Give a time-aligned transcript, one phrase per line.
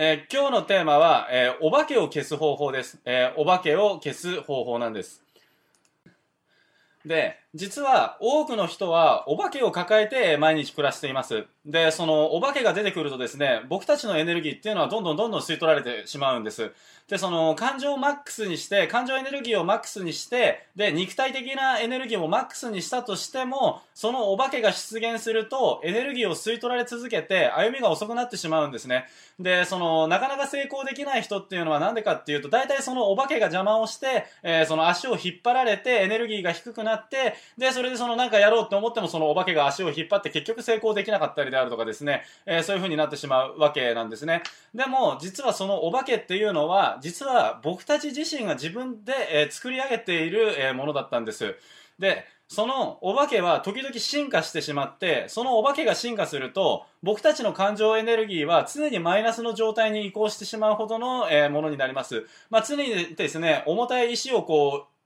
[0.00, 3.00] えー今日のテーマは、えーお化けを消す方法です。
[3.04, 5.24] えーお化けを消す方法なんです。
[7.04, 11.46] で、実は多くの人はお化けを抱えて毎日暮らしています。
[11.64, 16.72] で、そのお化けが出てくるとですね、僕たちのエネルギーっていうのはどんどんどんどん吸い取られてしまうんです。
[17.08, 29.06] で、その感情をマックスにして、感情エネルギーをマックスにして、で、肉体的なエネルギーをマックスにしたとしても、そのお化けが出現すると、エネルギーを吸い取られ続けて、歩みが遅くなってしまうんですね。
[29.38, 44.42] で、その、なかなか成功できない人っていうのはなんでかっていうと、大体そのお化けが邪魔をして、えーその足を引っ張られて、エネルギーが低くなって、で、それでそのなんかやろうって思っても、そのお化けが足を引っ張って結局成功できなかったりであるとかですね、えーそういう風になってしまうわけなんですね。
[44.74, 51.56] でも、実はそのお化けっていうのは、実は僕たち自身が自分で、えー作り上げている、えーものだったんです。
[51.98, 62.26] で、そのお化けは時々進化してしまって、そのお化けが進化すると、僕たちの感情エネルギーは常にマイナスの状態に移行してしまうほどの、えーものになります。
[62.48, 64.97] まあ、常にですね、重たい石をこう、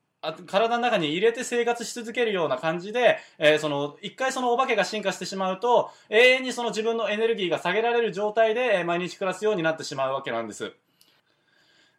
[0.46, 10.72] 体の中に入れて生活し続けるような感じで、えーその、一回そのお化けが進化してしまうと、永遠にその自分のエネルギーが下げられる状態で、え毎日暮らすようになってしまうわけなんです。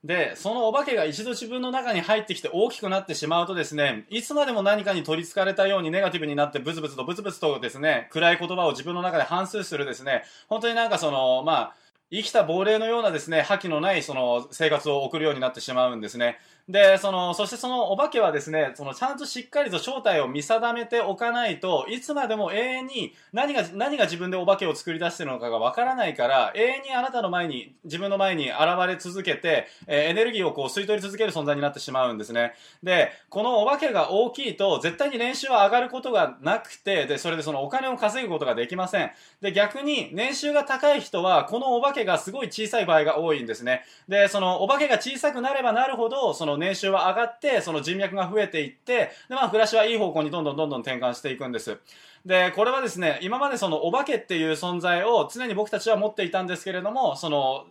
[0.04, 11.76] で、そのお化けが一度自分の中に入ってきて大きくなってしまうとですね、いつまでも何かに取り憑かれたようにネガティブになってブツブツとブツブツとですね、暗い言葉を自分の中で反芻するですね、本当になんかその、まあ、
[12.14, 16.38] 生きた亡霊のようなですね、覇気のないその生活を送るようになってしまうんですね。
[16.70, 32.54] で、その、そしてそのお化けはですね、そのちゃんとしっかりと正体を見定めておかないといつまでも永遠に何が、何が自分でお化けを作り出してるのかがわからないから、永遠にあなたの前に、自分の前に現れ続けて、えーエネルギーをこう吸い取り続ける存在になってしまうんですね。
[32.84, 39.12] で、このお化けが大きいと、絶対に年収は上がることがなくて、で、それでそのお金を稼ぐことができません。
[39.42, 43.84] で、逆に年収が高い人は、このお化けがすごい小さい場合が多いんですね。
[44.08, 51.78] で、そのお化けが小さくなればなるほど、その年収は上がって、その人脈が増えていって、で、まあ暮らしはいい方向にどんどんどんどん転換していくんです。
[52.26, 57.66] で、これはですね、今までそのお化けっていう存在を常に僕たちは持っていたんですけれども、その、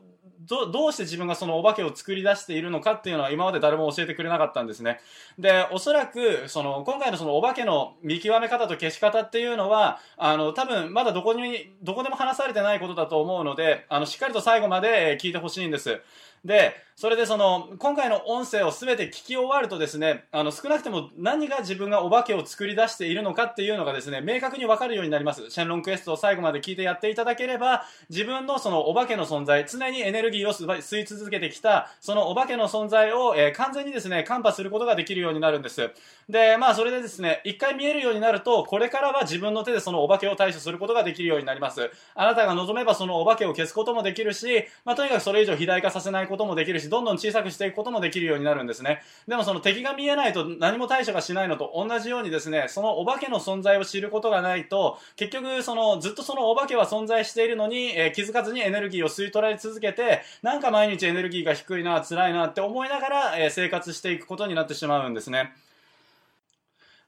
[0.49, 5.01] どどうして自分がそのお化けを作り出しているのかっていうのは今まで誰も教えてくれなかったんですね。
[5.39, 16.01] で、おそらく、その、今回のそのお化けの見極め方と消し方っていうのは、あの、多分まだどこに、どこでも話されてないことだと思うので、あの、しっかりと最後まで聞いてほしいんです。
[16.45, 25.51] で、それでその、今回の音声を全て聞き終わるとですね、あの、少なくても何が自分がお化けを作り出しているのかっていうのがですね、明確にわかるようになります。
[25.51, 35.91] シェンロンクエストを最後まで聞いてやっていただければ、自分のそのお化けの存在、常にエネルギーを吸い続けてきた、そのお化けの存在を、えー完全にですね、カンパすることができるようになるんです。
[36.29, 41.91] で、まあ、それでですね、一回見えるようになると、これからは自分の手でそのお化けを対処することができるようになります。
[42.15, 49.03] あなたが望めばそのお化けを消すこともできるし、まあ、とにかくそれ以上肥大化させないこともできるし、どんどん小さくしていくこともできるようになるんですね。
[49.29, 65.53] でもその敵が見えないと何も対処がしないのと同じようにですね、そのお化けの存在を知ることがないと、結局そのずっとそのお化けは存在しているのに、えー気づかずにエネルギーを吸い取られ続けて、なんか毎日エネルギーが低いな、辛いなって思いながら、えー生活していくことになってしまうんですね。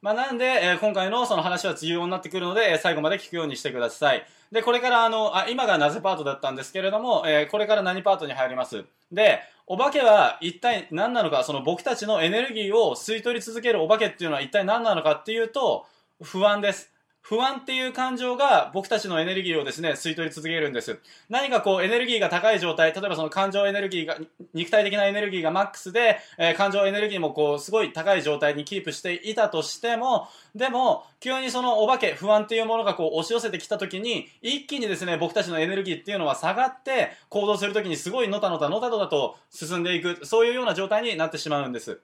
[0.05, 4.23] まあ、なんで、えー今回のその話は重要になってくるので、えー最後まで聞くようにしてください。
[4.53, 8.85] で、これからあの、あ、今がなぜパートだったんですけれども、えーこれから何パートに入ります？
[9.11, 15.87] で、お化けは一体何なのか、その僕たちのエネルギーを吸い取り続けるお化けっていうのは一体何なのかっていうと、
[16.23, 16.93] 不安です。
[17.25, 20.99] 不安っていう感情が僕たちのエネルギーをですね、吸い取り続けるんです。
[21.31, 24.19] 何かこうエネルギーが高い状態、例えばその感情エネルギーが、
[24.53, 42.03] 肉体的なエネルギーがマックスで、えー感情エネルギーもこうすごい高い状態にキープしていたとしても、でも、急にそのお化け、不安っていうものがこう押し寄せてきた時に、一気にですね、僕たちのエネルギーっていうのは下がって、行動する時にすごいのたのたのたのたと進んでいく、そういうような状態になってしまうんです。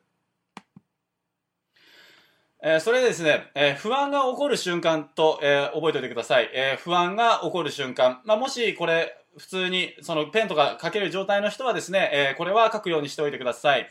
[2.62, 6.50] えーそれでですね、えー不安が起こる瞬間と、えー覚えておいてください。
[6.52, 8.20] え不安が起こる瞬間。
[8.24, 13.88] まあ、もしこれ、普通に、そのペンとか書ける状態の人はですね、えこれは書くようにしておいてください。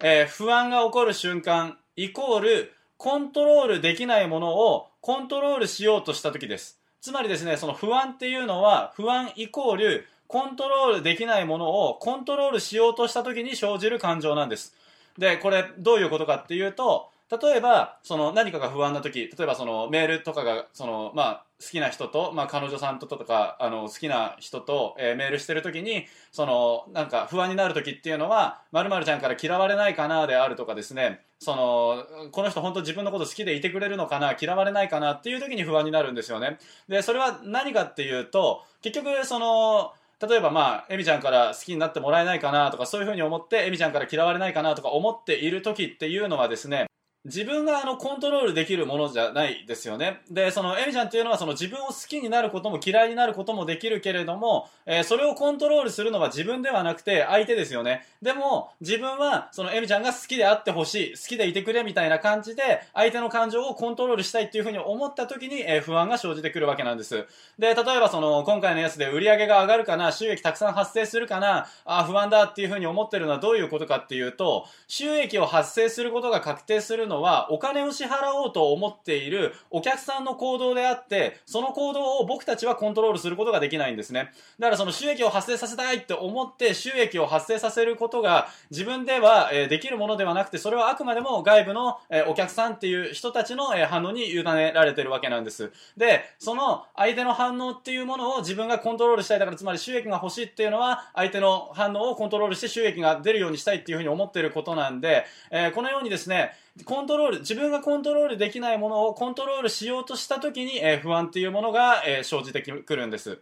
[0.00, 6.78] え不安が起こる瞬間、イコール、コントロールできないものをコントロールしようとした時です。
[7.00, 14.76] つまりですね、その不安っていうのは、不安イコール、コントロールできないものをコントロールしようとした時に生じる感情なんです。
[15.18, 17.10] で、これどういうことかっていうと、
[17.40, 36.58] 例えば、その何かが不安な時、例えばそのメールとかが、その、まあ、好きな人と、まあ、彼女さんととか、あの、好きな人と、えーメールしてる時に、その、なんか不安になる時っていうのは、〇〇ちゃんから嫌われないかなであるとかですね、その、この人本当自分のこと好きでいてくれるのかな、嫌われないかなっていう時に不安になるんですよね。
[36.88, 46.86] で、それは何かっていうと、結局、その、例えばまあ、エミちゃんから好きになってもらえないかなとか、そういうふうに思って、エミちゃんから嫌われないかなとか思っている時っていうのはですね、
[47.24, 50.22] 自分があのコントロールできるものじゃないですよね。
[50.28, 58.04] で、そのエミちゃんっていうのはその自分を好きになることも嫌いになることもできるけれども、えー、それをコントロールするのは自分ではなくて相手ですよね。
[58.22, 67.24] でも自分はそのエミちゃんが好きであってほしい、好きでいてくれみたいな感じで相手の感情をコントロールしたいっていうふうに思った時に、えー、不安が生じてくるわけなんです。
[67.56, 84.32] で、例えばその今回のやつで売り上げが上がるかな、収益たくさん発生するかな、あ、不安だっていうふうに思ってるのはどういうことかっていうと、収益を発生することが確定するののはお金を支払おうと思っているお客さんの行動であって、その行動を僕たちはコントロールすることができないんですね。
[84.58, 95.72] だからその収益を発生させたいって思って収益を発生させることが自分では、できるものではなくて、それはあくまでも外部の、お客さんっていう人たちの、反応に委ねられてるわけなんです。
[95.96, 99.38] で、その相手の反応っていうものを自分がコントロールしたい。
[99.38, 106.52] だからつまり収益が欲しいっていうのは相手の反応をコントロールして収益が出るようにしたいっていうふうに思ってることなんで、えー、このようにですね、
[106.84, 113.40] コントロール、自分がコントロールできないものをコントロールしようとした時に、えー、不安っていうものが、えー、生じてくるんです。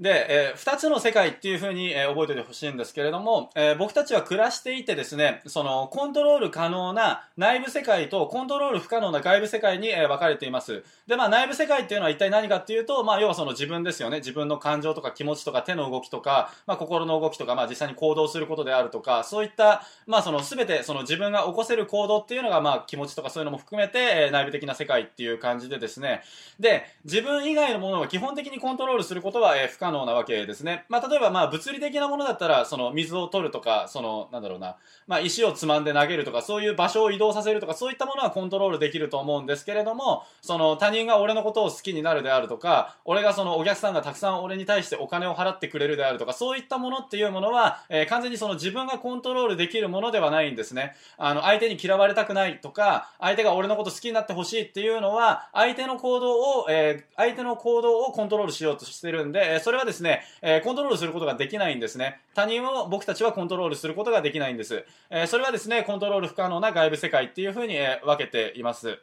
[0.00, 10.84] で、えー、二つの世界っていうふうに、えー、覚えておいてほしいんですけれども、えー、僕たちは暮らしていてですね、その、コントロール可能な内部世界とコントロール不可能な外部世界に、えー、分かれています。
[11.08, 14.18] で、まあ内部世界っていうのは一体何かっていうと、まあ要はその自分ですよね。
[14.18, 26.22] 自分の感情とか気持ちとか手の動きとか、まあ心の動きとか、まあ実際に行動することであるとか、そういった、まあその全てその自分が起こせる行動っていうのが、まあ気持ちとかそういうのも含めて、えー、内部的な世界っていう感じでですね。
[26.60, 30.68] で、自分以外のものを基本的にコントロールすることは、えー、不可可能なわけですね。
[30.68, 30.84] ね。
[30.88, 34.76] まあ、例えば、まあ、物理的なものだったら、その、水を取るとか、その、なんだろうな、
[35.06, 50.94] まあ、石をつまんで投げるとか、そういう場所を移動させるとか、そういったものはコントロールできると思うんですけれども、その、他人が俺のことを好きになるであるとか、俺がその、お客さんがたくさん俺に対してお金を払ってくれるであるとか、そういったものっていうものは、えー、完全にその自分がコントロールできるものではないんですね。
[51.16, 62.20] あの、相手に嫌われたくないとか、相手が俺のこと好きになってほしいっていうのは、相手の行動を、えー、相手の行動をコントロールしようとしてるんで、それはですね、え、コントロールすることができないんですね。
[62.34, 64.84] 他人を僕たちはコントロールすることができないんです。
[65.10, 68.98] え、それはですね、コントロール不可能な外部世界っていうふうに、え、分けています。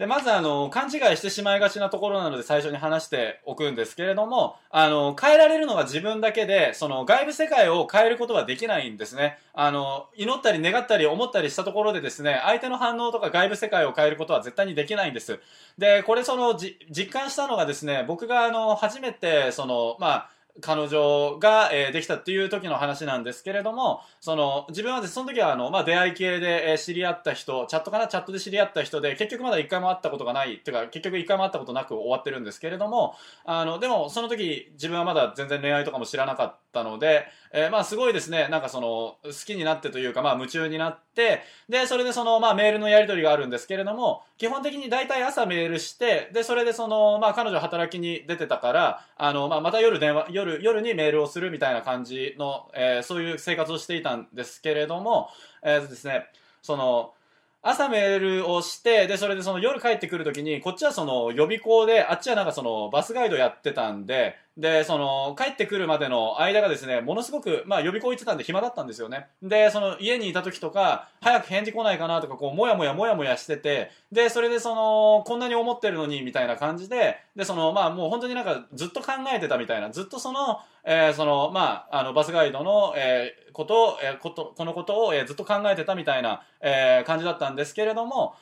[0.00, 9.36] で、まずあの、勘違いしてしまいがちなところなので最初に話しておくんですけれども、あの、変えられるのは自分だけで、その外部世界を変えることはできないんですね。
[9.52, 15.38] あの、祈ったり願ったり思ったりしたところでですね、相手の反応とか外部世界を変えることは絶対にできないんです。
[15.76, 20.30] で、これその、実感したのがですね、僕があの、初めて、その、まあ、
[20.60, 28.06] 彼女が、えー、できたっていう時の話なんですけれども、その、自分はその時はあの、まあ、出会い系で、えー、知り合った人、チャットかな？
[28.06, 36.69] チャットで知り合った人で、結局まだ一回も会ったことがない、っていうか、結局一回も会ったことなく終わってるんですけれども、あの、でも、その時、自分はまだ全然恋愛とかも知らなかった。
[36.72, 55.28] たので、えー、まあ、すごいですね、なんかその、好きになってというか、まあ、夢中になって、で、それでその、まあ、メールのやり取りがあるんですけれども、基本的に大体朝メールして、で、それでその、まあ、彼女働きに出てたから、あの、まあ、また夜電話、夜、夜にメールをするみたいな感じの、えー、そういう生活をしていたんですけれども、
[55.62, 56.26] えー、ですね、
[56.62, 57.14] その、
[57.62, 69.26] 朝メールをして、で、それでその夜帰ってくるときに、こっちはその予備校で、あっちはなんかそのバスガイドやってたんで、で、その、帰ってくるまでの間がですね、ものすごく、まあ予備校行ってたんで暇だったんですよね。
[69.42, 88.34] で、その家にいた時とか、早く返事来ないかなとか、こう、もやもやもやもやしてて、で、それでその、こんなに思ってるのに、みたいな感じで、で、その、まあもう本当になんかずっと考えてたみたいな、ずっとその、えー、その、まあ、あの、バスガイドの、えー、ことを、えー、こと、このことを、えー、ずっと考えてたみたいな、えー、感じだったんですけれども、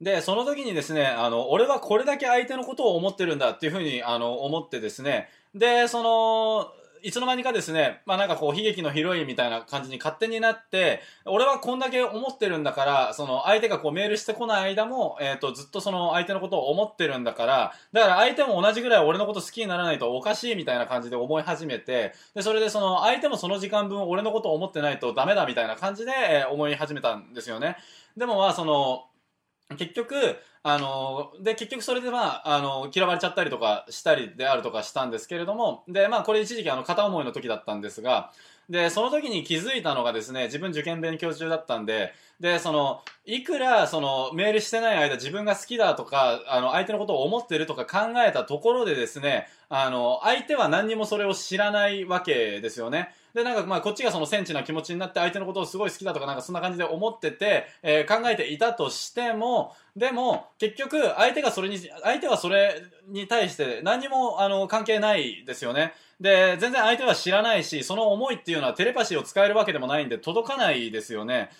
[0.00, 27.76] で、その時にですね、あの、俺はこれだけ相手のことを思ってるんだっていうふうに、あの、思ってですね、で、その、いつの間にかですね、まあなんかこう悲劇のヒロインみたいな感じに勝手になって、俺はこんだけ思ってるんだから、その相手がこうメールしてこない間も、えっ、ー、と、ずっとその相手のことを思ってるんだから、だから相手も同じぐらい俺のこと好きにならないとおかしいみたいな感じで思い始めて、で、それでその相手もその時間分俺のことを思ってないとダメだみたいな感じで、え思い始めたんですよね。
[28.16, 29.04] でもまあその、
[29.76, 38.32] 結局、あの、で、結局それでまあ、あの、嫌われちゃったりとかしたりであるとかしたんですけれども、で、まあ、これ一時期あの、片思いの時だったんですが、
[38.68, 53.12] で、その時に気づいたのがですね、自分受験勉強中だったんで、で、その、いくら、その、メールしてない間自分が好きだとか、あの、相手のことを思ってるとか考えたところでですね、あの、相手は何にもそれを知らないわけですよね。
[53.34, 65.92] で、なんかまあこっちがそのセンチな気持ちになって相手のことをすごい好きだとかなんかそんな感じで思ってて、えー、考えていたとしても、でも結局相手がそれに、相手はそれに対して何もあの関係ないですよね。
[66.20, 71.50] で、全然相手は知らないし、その思いっていうのはテレパシーを使えるわけでもないんで届かないですよね。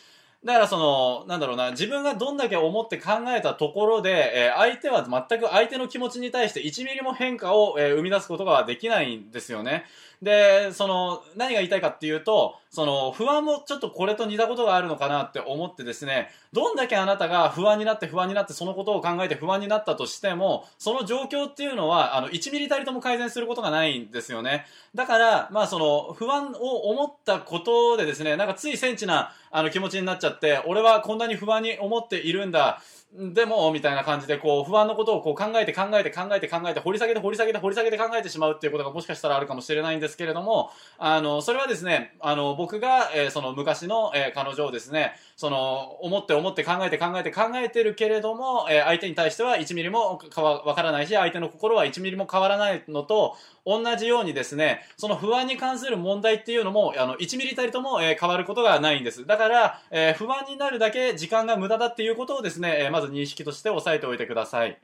[0.45, 9.85] だからその、なんだろうな、自分がどんだけ思って考えたところで、えー、相手は全く相手の気持ちに対して1ミリも変化を、えー、生み出すことができないんですよね。
[10.23, 24.67] で、その、何が言いたいかっていうと、その、不安もちょっとこれと似たことがあるのかなって思ってですね、どんだけあなたが不安になって不安になってそのことを考えて不安になったとしても、その状況っていうのは、あの、1ミリたりとも改善することがないんですよね。
[24.95, 32.83] だから、まあその、不安を思ったことでですね、なんかついセンチな、あの気持ちになっちゃって、俺はこんなに不安に思っているんだ。
[33.13, 50.21] でも、みたいな感じで、こう、不安のことをこう考えて考えて考えて考えて、掘り下げて掘り下げて掘り下げて考えてしまうっていうことがもしかしたらあるかもしれないんですけれども、あの、それはですね、あの、僕が、えー、その昔の、えー、彼女をですね、その、思って思って考えて考えて考えてるけれども、えー、相手に対しては1ミリも
[50.65, 53.35] わからないし、相手の心は1ミリも変わらないのと、
[53.67, 59.27] 同じようにですね、その不安に関する問題っていうのも、あの、1ミリたりとも、え、変わることがないんです。
[59.27, 64.81] だから、え、不安になるだけ時間が無駄だっていうことをですね、えー、まず認識として押さえておいてください。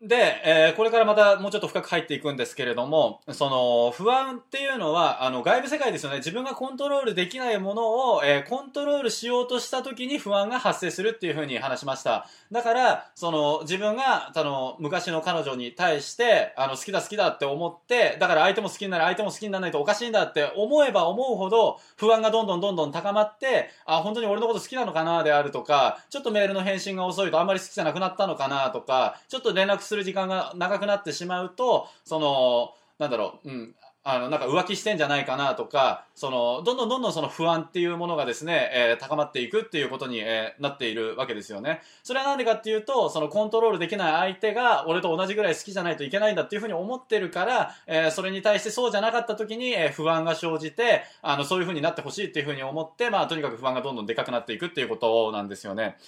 [0.00, 6.18] で、えー、これからまたもうちょっと深く入っていくんですけれども、その、不安っていうのは、あの、外部世界ですよね。
[6.18, 12.28] 自分がコントロールできないものを、えー、コントロールしようとした時に不安が発生するっていうふうに話しました。
[12.52, 33.74] だから、その、自分が、あの、昔の彼女に対して、あの、好きだ好きだって思って、だから相手も好きになる、相手も好きにならないとおかしいんだって思えば思うほど、不安がどんどんどんどん高まって、あ、本当に俺のこと好きなのかなであるとか、ちょっとメールの返信が遅いとあんまり好きじゃなくなったのかなとか、ちょっと連絡する時間が長くなってしまうと、その、なんだろう、うん、
[34.10, 41.82] あの、なんか浮気してんじゃないかなとか、その、どんどんどんどんその不安っていうものがですね、えー、高まっていくっていうことに、えー、なっているわけですよね。
[42.02, 55.98] それはなんでかっていうと、そのコントロールできない相手が俺と同じぐらい好きじゃないといけないんだっていうふうに思ってるから、えー、それに対してそうじゃなかった時に、え不安が生じて、あの、そういうふうになってほしいっていうふうに思って、まあ、とにかく不安がどんどんでかくなっていくっていうことなんですよね。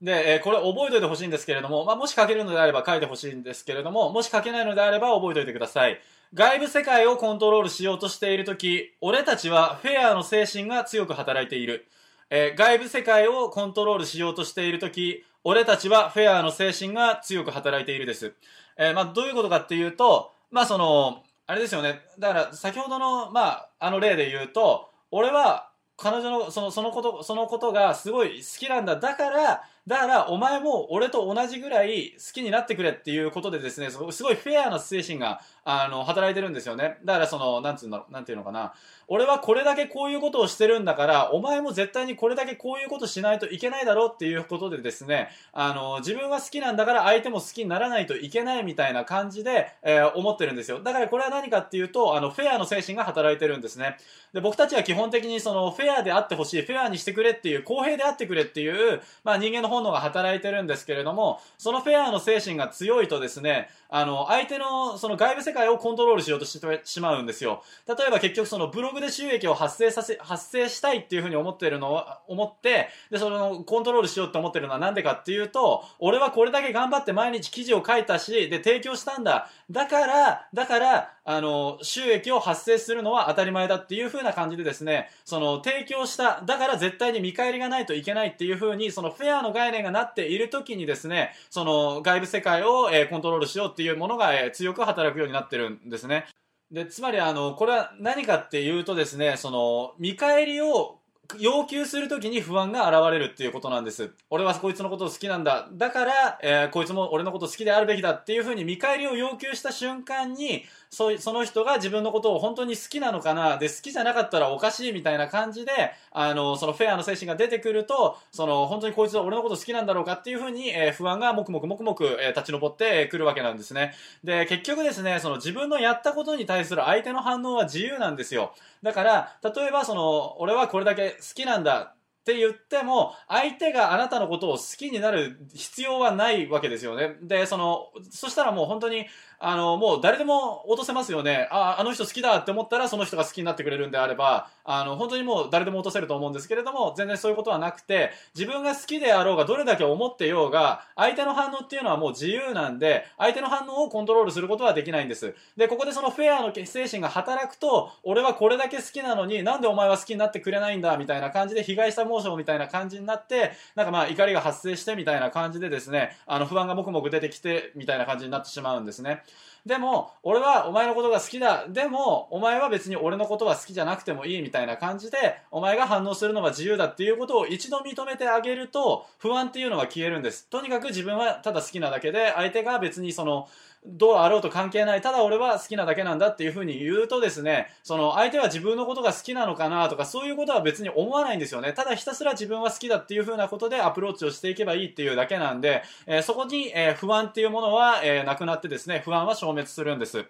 [0.00, 6.00] で、えー、これ覚えておいてほしいんですけれども、まあ、もし書けるのであれば書いてほしいんですけれども、もし書けないのであれば覚えておいてください。
[6.34, 11.86] 外部世界をコントロールしようとしているとき、俺たちはフェアの精神が強く働いている。
[12.30, 18.34] えー、外部世界をコントロールしようとしているとき、俺たちはフェアの精神が強く働いているです。
[18.76, 22.02] えー、まあ、どういうことかっていうと、まあ、その、あれですよね。
[22.18, 28.96] だから、先ほどの、まあ、あの例で言うと、俺は、彼女の、その、そのこと、そのことがすごい好きなんだ。
[28.96, 36.98] だから、だから、お前も俺と同じぐらい好きになってくれっていうことでですね、すごいフェアな精神が、あの、働いてるんですよね。
[37.06, 38.74] だから、その、なんつうんだろう、なんていうのかな。
[39.06, 50.82] 俺はこれだけこういうことをしてるんだから、お前も絶対にこれだけこういうことしないといけないだろうっていうことでですね、あの、自分は好きなんだから相手も好きにならないといけないみたいな感じで、えー、思ってるんですよ。
[50.82, 53.96] だからこれは何かっていうと、あの、フェアの精神が働いてるんですね。
[54.34, 67.62] で、僕たちは基本的にその、フェアであってほしい、フェアにしてくれっていう、公平であってくれっていう、まあ人間の本能が働いてるんですけれども、そのフェアの精神が強いとですね、あの、相手のその外部世界をコントロールしようとしてしまうんですよ。
[67.86, 79.48] 例えば結局そのブログで収益を発生させ、発生したいっていうふうに思ってるのを、思って、で、そのコントロールしようって思ってるのはなんでかっていうと、俺はこれだけ頑張って毎日記事を書いたし、で、提供したんだ。
[79.70, 96.24] だから、だから、あの、収益を発生するのは当たり前だっていう風な感じでですね、その、提供した、だから絶対に見返りがないといけないっていう風に、そのフェアの概念がなっている時にですね、その、外部世界を、えー、コントロールしようっていうものが、えー、強く働くようになってるんですね。
[96.70, 100.98] で、つまりあの、これは何かっていうとですね、その、見返りを
[101.36, 104.12] 要求するときに不安が現れるっていうことなんです。
[104.30, 105.68] 俺はこいつのことを好きなんだ。
[105.72, 115.72] だから、えー、こいつも俺のこと好きであるべきだっていうふうに見返りを要求した瞬間に、そその人が自分のことを本当に好きなのかな、で、好きじゃなかったらおかしいみたいな感じで、
[116.10, 123.92] あの、そのフェアの精神が出てくると、その、本当にこいつは俺のこと好きなんだろうかっていうふうに、えー、不安がもくもくもくもく、えー、立ち上ってくるわけなんですね。
[124.24, 128.54] で、結局ですね、その自分のやったことに対する相手の反応は自由なんですよ。
[128.82, 131.94] だから、例えばその、俺はこれだけ好きなんだ。
[132.28, 137.16] って言っても、相手があなたのことを好きになる必要はないわけですよね。
[137.22, 139.06] で、その、そしたらもう本当に、
[139.40, 141.48] あの、もう誰でも落とせますよね。
[141.50, 155.34] あ、あの人好きだって思ったらその人が好きになってくれるんであれば、あの、本当にもう誰でも落とせると思うんですけれども、全然そういうことはなくて、自分が好きであろうがどれだけ思ってようが、相手の反応っていうのはもう自由なんで、相手の反応をコントロールすることはできないんです。
[155.56, 169.22] で、ここでそのフェアの精神が働くと、俺はこれだけ好きなのになんでお前は好きになってくれないんだみたいな感じで被害者モモーションみたいな感じになって、なんかまあ怒りが発生してみたいな感じでですね、あの不安がもくもく出てきてみたいな感じになってしまうんですね。
[169.66, 171.66] でも、俺はお前のことが好きだ。
[171.68, 180.48] でも、お前は別に俺のことは好きじゃなくてもいいみたいな感じで、お前が反応するのが自由だっていうことを一度認めてあげると、不安っていうのは消えるんです。
[180.48, 183.48] とにかく自分はただ好きなだけで、相手が別にその、
[183.86, 185.00] どうあろうと関係ない。
[185.00, 191.72] ただ俺は好きなだけなんだっていうふうに言うとですね、その相手は自分のことが好きなのかなとかそういうことは別に思わないんですよね。
[191.72, 200.24] ただひたすら自分は好きだっていうふうなことでアプローチをしていけばいいっていうだけなんで、えー、そこに、えー、不安っていうものは、えー、なくなってですね、不安は消滅するんです。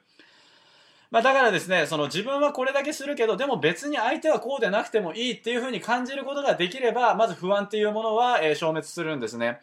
[1.10, 9.60] まあ、だからですね、その自分はこれだけするけど、でも別に相手はこうでなくてもいいっていうふうに感じることができれば、まず不安っていうものは、え消滅するんですね。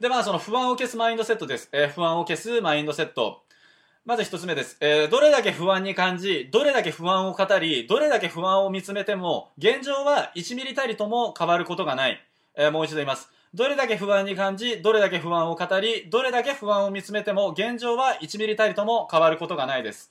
[0.00, 1.68] で、まあ、その不安を消すマインドセットです。
[1.72, 3.44] えー、不安を消すマインドセット。
[4.04, 4.76] まず一つ目です。
[4.80, 12.20] えー、どれだけ不安に感じ、どれだけ不安を語り、どれだけ不安を見つめても、現状は1ミリたりとも変わることがない。
[12.56, 13.30] えー、もう一度言います。
[13.54, 20.10] どれだけ不安に感じ、どれだけ不安を語り、どれだけ不安を見つめても、現状は1ミリたりとも変わることがないです。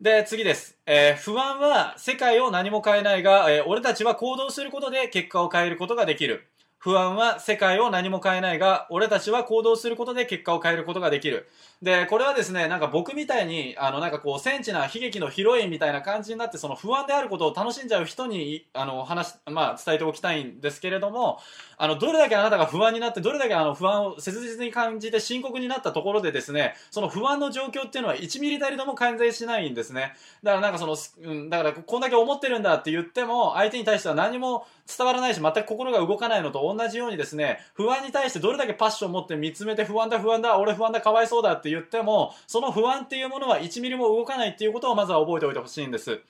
[0.00, 0.78] で、次です。
[0.86, 6.48] えー、不安は世界を何も変えないが、えー、俺たちは行動することで結果を変えることができる。
[6.84, 11.48] 不安は世界を何も変えないが、俺たちは行動することで結果を変えることができる。
[11.80, 21.38] で、これはですね、なんか僕みたいに、あの、なんかこう、センチな悲劇のヒロインみたいな感じになって、その不安であることを楽しんじゃう人に、あの、話、まあ、伝えておきたいんですけれども、
[21.78, 30.12] あの、どれだけあなたが不安になって、どれだけあの、不安を切実に感じて深刻になったところでですね、その不安の状況っていうのは1ミリたりとも改善しないんですね。
[30.42, 46.20] だからなんかその、うん、だからこんだけ思ってるんだって言っても、相手に対しては何も伝わらないし、全く心が動かないのと同じようにですね、不安に対してどれだけパッションを持って見つめて不安だ不安だ、俺不安だ、かわいそうだって言っても、その不安っていうものは1ミリも動かないっていうことをまずは覚えておいてほしいんです。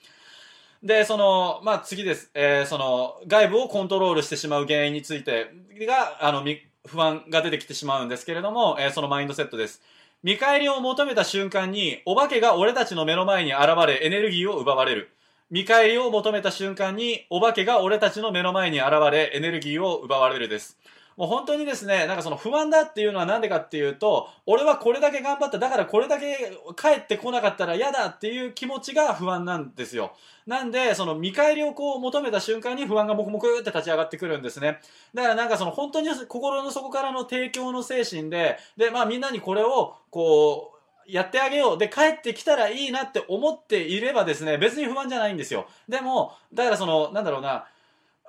[0.81, 2.29] で、その、まあ、次です。
[2.33, 5.51] えー、その、外部をコントロールしてしまう原因について
[5.87, 6.45] が、あの、
[6.85, 9.81] 不安が出てきてしまうんですけれども、えー、そのマインドセットです。
[10.21, 15.14] 見返りを求めた瞬間に、お化けが俺たちの目の前に現れ、エネルギーを奪われる。
[15.51, 20.77] 見返りを求めた瞬間に、お化けが俺たちの目の前に現れ、エネルギーを奪われるです。
[21.17, 30.13] もう本当にですね、なんかその不安だっていうのはなんでかっていうと、俺はこれだけ頑張った、だからこれだけ帰ってこなかったら嫌だっていう気持ちが不安なんですよ。
[30.45, 34.79] なんで、その見返りをこう求めた瞬間に不安がもくもくって立ち上がってくるんですね。
[35.13, 40.74] だからなんかその本当に心の底からの提供の精神で、で、まあみんなにこれをこう、
[41.07, 41.77] やってあげよう。
[41.77, 45.67] で、帰ってきたらいいなって思っていればですね、別に不安じゃないんですよ。
[45.87, 47.65] でも、だからその、なんだろうな、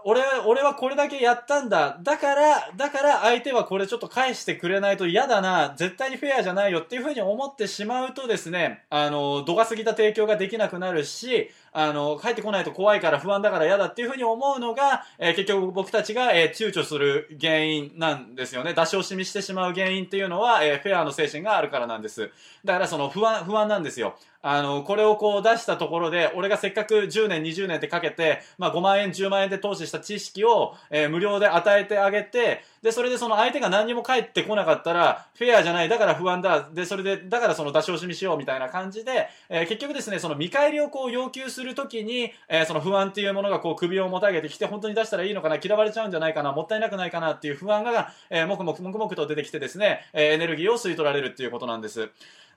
[0.08, 1.98] 俺は、俺はこれだけやったんだ。
[2.00, 5.74] だから、だから相手はこれちょっと返してくれないと嫌だな。
[5.76, 18.72] 絶対にフェアじゃないよっていうふうに思ってしまうとですね、あの、度が過ぎた提供ができなくなるし、あの、帰ってこないと怖いから不安だから嫌だっていうふうに思うのが、えー、結局僕たちが、えー、躊躇する原因なんですよね。
[18.72, 22.30] 出し惜しみしてしまう原因っていうのは、えー、フェアの精神があるからなんです。
[22.64, 24.16] だからその不安、不安なんですよ。
[24.40, 52.08] あの、これをこう出したところで、俺がせっかく10年、20年ってかけて、まあ5万円、10万円で投資した知識を、えー、無料で与えてあげて、で、それでその相手が何にも返ってこなかったら、フェアじゃない、だから不安だ、で、それで、だからその出し惜しみしようみたいな感じで、えー、結局ですね、その見返りをこう要求するときに、えー、その不安っていうものがこう首をもたげてきて、本当に出したらいいのかな、嫌われちゃうんじゃないかな、もったいなくないかなっていう不安が、えー、もくもくもくもくと出てきてですね、え、エネルギーを吸い取られるっていうことなんです。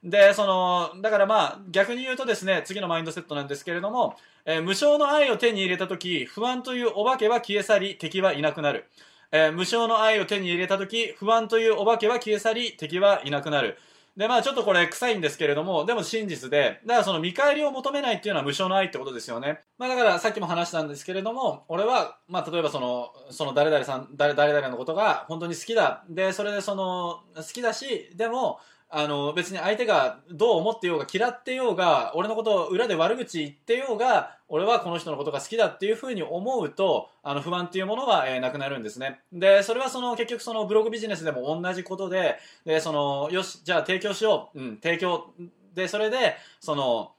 [0.03, 4.15] で、その、だからまあ、逆に言うとですね、次のマインドセットなんですけれども、
[4.45, 8.85] えー、無償の愛を手に入れたとき、不安というお化けは消え去り、敵はいなくなる。
[9.31, 13.77] えー、無償の愛を手に入れた時、不安というお化けは消え去り、敵はいなくなる。
[14.17, 19.61] で、まあちょっとこれ臭いんですけれども、でも真実で、だからその見返りを求めないっていうのは無償の愛ってことですよね。
[19.77, 26.03] まあだからさっきも話したんですけれども、俺は、まあ例えばその、その誰々さん、誰々のことが本当に好きだ。
[26.09, 28.59] で、それでその、好きだし、でも、
[28.91, 39.21] あの、別に相手がどう思ってようが嫌ってようが、俺のことを裏で悪口言ってようが、俺はこの人のことが好きだっていうふうに思うと、あの不安っていうものは、えー、なくなるんですね。
[39.31, 44.59] で、それはその結局そのブログビジネスでも同じことで、で、その、よし、じゃあ提供しよう。
[44.59, 45.33] うん、提供。
[45.75, 47.11] で、それで、その、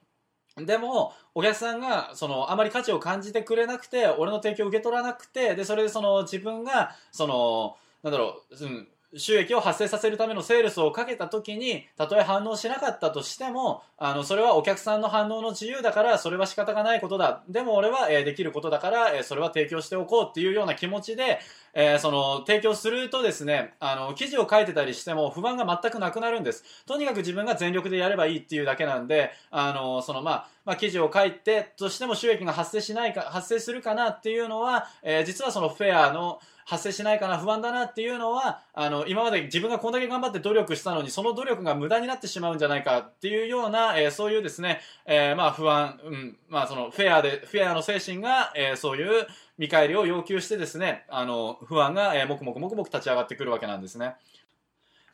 [0.57, 17.43] でも、お客さんが、その、あまり価値を感じてくれなくて、俺の提供を受け取らなくて、で、それでその、自分が、その、なんだろう、うん、収益を発生させるためのセールスをかけた時に、たとえ反応しなかったとしても、あの、それはお客さんの反応の自由だから、それは仕方がないことだ。
[17.49, 21.39] でも俺は、えー、できることだから、えー、それは提供しておこうっていうような気持ちで、
[21.73, 26.63] えー、その、提供するとですね、あの、記事を書いてたりしても不安が全くなくなるんです。
[26.85, 54.15] とにかく自分が全力でやればいいっていうだけなんで、あの、その、まあ、まあ、記事を書いてとしても収益が発生しないか、発生するかなっていうのは、えー、実はそのフェアの、発生しないかな、不安だなっていうのは、あの、今まで自分がこんだけ頑張って努力したのに、その努力が無駄になってしまうんじゃないかっていうような、えー、そういうですね、えー、まあ不安、うん、まあそのフェアで、フェアの精神が、えー、そういう見返りを要求してですね、あの、不安が、えー、もくもくもくもく立ち上がってくるわけなんですね。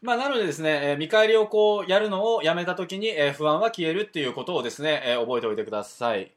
[0.02, 6.37] まあ、なのでですね、えー、見返りをこうやるのをやめたときに、えー、不安は消えるっていうことをですね、えー、覚えておいてください。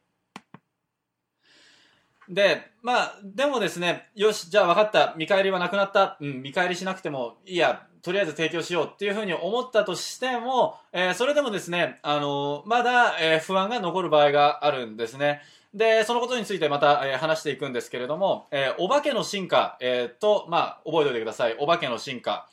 [2.31, 15.43] で、まあ、でもですね、よし、じゃあ分かった、見返りはなくなった、うん、見返りしなくてもいいや、とりあえず提供しようっていうふうに思ったとしても、えー、それでもですね、あのー、まだ、えー、不安が残る場合があるんですね。
[15.75, 21.57] で、そのことについてまた、えー、話していくんですけれども、えお化けの進化、えと、まあ、覚えておいてください。
[21.59, 22.49] お化けの進化。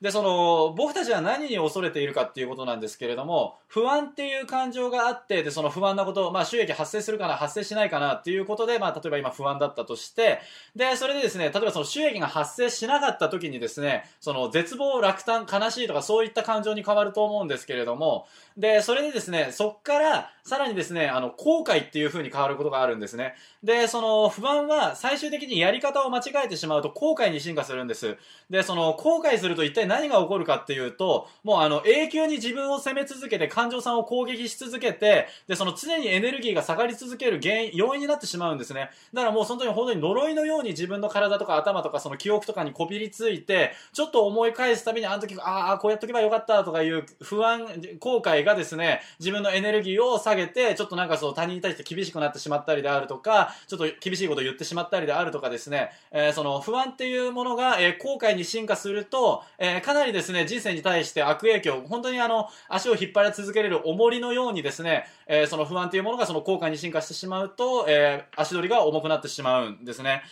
[0.00, 10.38] で、その、僕たちは何に恐れているかっていうことなんですけれども、不安っていう感情があって、で、その不安なこと、まあ収益発生するかな、発生しないかなっていうことで、まあ例えば今不安だったとして、
[10.76, 23.34] で、それでですね、例えばその収益が発生しなかった時にですね、その絶望、落胆、悲しいとかそういった感情に変わると思うんですけれども、で、それでですね、そっから、さらにですね、あの、後悔っていう風に変わることがあるんですね。
[23.62, 28.16] で、その不安は最終的にやり方を間違えてしまうと後悔に進化するんです。
[28.48, 38.90] で、その後悔すると一体何が起こるかっていうと、もうあの永久に自分を責め続けて感情さんを攻撃し続けて、で、その常にエネルギーが下がり続ける原因、要因になってしまうんですね。
[39.12, 47.66] だからもう本当に本当に呪いのように自分の体とか頭とかその記憶とかにこびりついて、ちょっと思い返すたびにあの時、ああ、こうやっとけばよかったとかいう不安、
[48.00, 70.22] 後悔ががですね、自分のエネルギーを下げて、ちょっとなんかそう他人に対して厳しくなってしまったりであるとか、ちょっと厳しいことを言ってしまったりであるとかですね、えー、その不安っていうものが、えー、後悔に進化すると、えー、かなりですね、人生に対して悪影響、本当にあの、足を引っ張り続けれる重りのようにですね、えその不安というものがその後悔に進化してしまうと、え足取りが重くなってしまうんですね。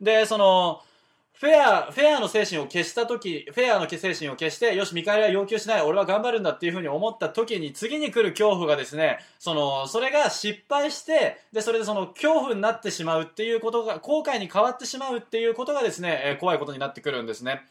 [0.00, 0.82] で、その、
[1.38, 17.66] フェア、フェアの精神を消したとき、フェアの精神を消して、よし、見返りは要求しない、俺は頑張るんだっていうふうに思ったときに、次に来る恐怖がですね、その、それが失敗して、で、それでその恐怖になってしまうっていうことが、後悔に変わってしまうっていうことがですね、えー、怖いことになってくるんですね。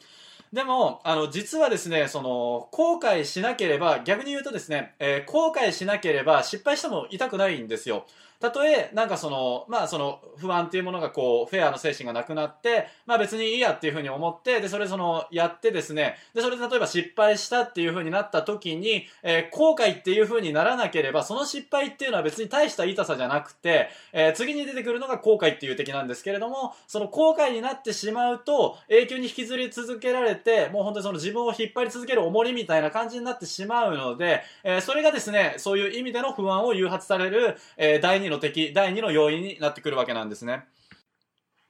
[0.53, 8.05] でも、あの、実はですね、その、後悔しなければ、逆に言うとですね、えー、後悔しなければ失敗しても痛くないんですよ。
[8.39, 40.65] たとえ、なんかその、まあその不安っていうものがこう、フェアの精神がなくなって、まあ別にいいやっていうふうに思って、で、それその、やってですね、で、それで例えば失敗したっていうふうになった時に、えー、後悔っていうふうにならなければ、その失敗っていうのは別に大した痛さじゃなくて、えー、次に出てくるのが後悔っていう敵なんですけれども、その後悔になってしまうと、永久に引きずり続けられて、もう本当にその自分を引っ張り続ける重りみたいな感じになってしまうので、えー、それがですね、そういう意味での不安を誘発される、えー、第二の敵、第2の要因になってくるわけなんですね。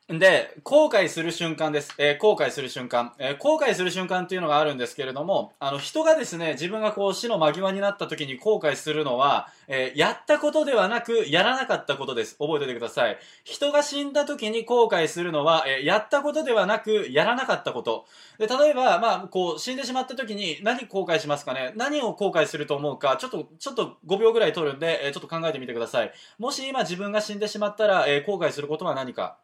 [0.08, 1.96] で、後悔する瞬間です。
[1.98, 3.14] えー、後悔する瞬間。
[3.18, 12.38] えー、後悔する瞬間っていうのがあるんですけれども、あの、人がですね、自分がこう死の間際になった時に後悔するのは、えー、やったことではなく、やらなかったことです。
[12.38, 13.18] 覚えておいてください。
[13.44, 18.06] 人が死んだ時に後悔するのは、えやったことではなく、やらなかったこと。
[18.38, 21.74] で、例えば、まあ、こう、死んでしまった時に何後悔しますかね？
[21.76, 26.12] 何を後悔すると思うか、ちょっと、ちょっと5秒ぐらい取るんで、えちょっと考えてみてください。
[26.38, 29.40] もし今自分が死んでしまったら、え後悔することは何か？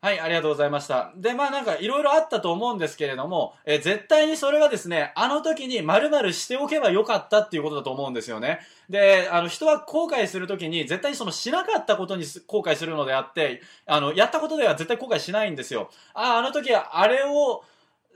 [0.00, 1.12] はい、ありがとうございました。
[1.16, 8.60] で、まあなんかいろいろあったと思うんですけれども、えー、絶対にそれはですね、あの時に〇〇しておけばよかったっていうことだと思うんですよね。
[8.88, 15.90] で、あの人は後悔するときに絶対にそのしなかったことに後悔するのであって、あの、やったことでは絶対後悔しないんですよ。
[16.14, 17.64] ああ、あの時あれを、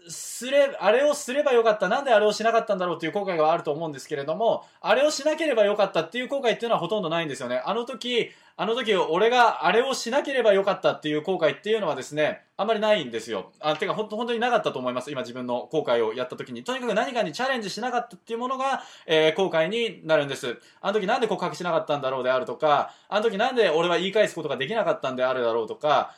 [0.09, 1.88] すれ、あれをすればよかった。
[1.88, 7.61] なんであれをしなかったんだろうっていう後悔があると思うんですけれども、あれをしなければよかったっていう後悔っていうのはほとんどないんですよね。
[7.64, 13.51] あの時、あの時俺があれをしなければよかったっていう後悔っていうのはですね、あんまりないんですよ。
[13.61, 15.11] あ、てかほんと本当になかったと思います。
[15.11, 16.62] 今自分の後悔をやった時に。
[16.62, 20.59] とにかく何かにチャレンジしなかったっていうものが、えー、後悔になるんです。
[20.81, 26.15] あの時なんで告白しなかったんだろうであるとか、あの時なんで俺は言い返すことができなかったんであるだろうとか、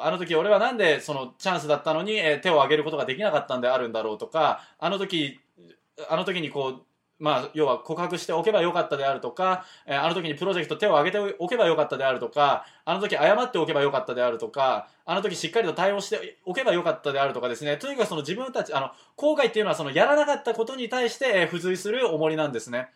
[0.00, 5.40] あの時俺はなんでそのチャンスだったのに、えー、手を挙げることができなかったんであるんだろうとか、あの時、
[6.08, 6.82] あの時にこう、
[7.22, 22.88] まあ、要は告白しておけばよかったであるとか、えー、あの時にプロジェクト手を挙げておけばよかったであるとか、あの時謝っておけばよかったであるとか、あの時しっかりと対応しておけばよかったであるとかですね、とにかくその自分たち、あの、後悔っていうのはそのやらなかったことに対して、え、付随する重りなんですね。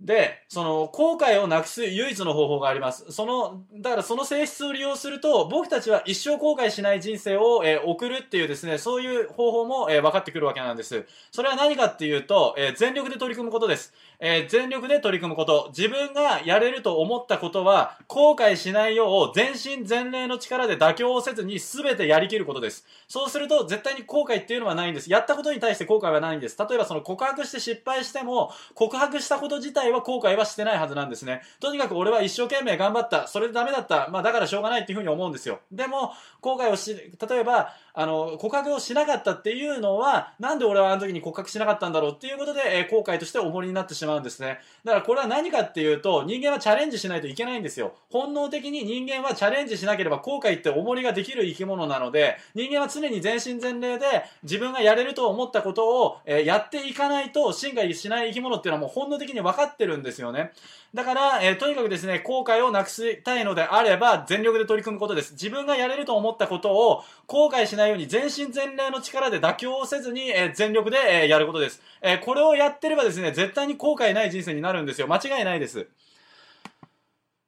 [0.00, 3.12] で、その、後悔をなくす唯一の方法があります。
[3.12, 11.04] その、だからその性質を利用すると、僕たちは一生後悔しない人生を、えー、送るっていうですね、そういう方法も、えー、分かってくるわけなんです。
[11.30, 13.92] それは何かっていうと、えー、全力で取り組むことです。
[14.20, 15.70] え全力で取り組むこと。
[15.76, 22.86] 自分がやれると思ったことは、後悔しないよう、全身全霊の力で妥協をせずに全てやりきることです。
[23.08, 25.10] そうすると、絶対に後悔っていうのはないんです。
[25.10, 26.56] やったことに対して後悔はないんです。
[26.58, 31.42] 例えばその告白して失敗しても、告白したこと自体は後悔はしてないはずなんですね。
[31.60, 33.26] とにかく俺は一生懸命頑張った。
[33.26, 34.08] それでダメだった。
[34.10, 35.60] まあだからしょうがないっていうふうに思うんですよ。
[35.70, 44.58] でも、後悔をし、例えば、あの、告白をしなかったっていうのは、なんで俺はあの時に告白しなかったんだろうっていうことで、えー、後悔として重りになってしまうんですね。
[44.84, 47.94] だからこれは何かっていうと、人間はチャレンジしないといけないんですよ。
[48.10, 60.52] 本能的に人間はチャレンジしなければ後悔って重りができる生き物なので、人間は常に全身全霊で自分がやれると思ったことを、えー、やっていかないと進化しない生き物っていうのはもう本能的に分かってるんですよね。
[60.92, 65.32] だから、えー、とにかくですね、後悔をなくしたいのであれば、全力で取り組むことです。
[65.32, 71.80] 自分がやれると思ったことを、後悔しないように全身全霊の力で妥協をせずに、えー、全力で、えー、やることです。
[72.02, 75.06] えこれをやってればですね、絶対に後悔ない人生になるんですよ。
[75.06, 75.86] 間違いないです。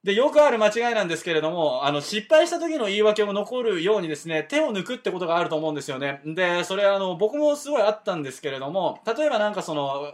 [0.04, 6.20] で、よくある間違いなんですけれども、あの、失敗した時の言い訳を残るようにですね、手を抜くってことがあると思うんですよね。
[6.24, 10.12] で、それあの、僕もすごいあったんですけれども、例えばなんかその、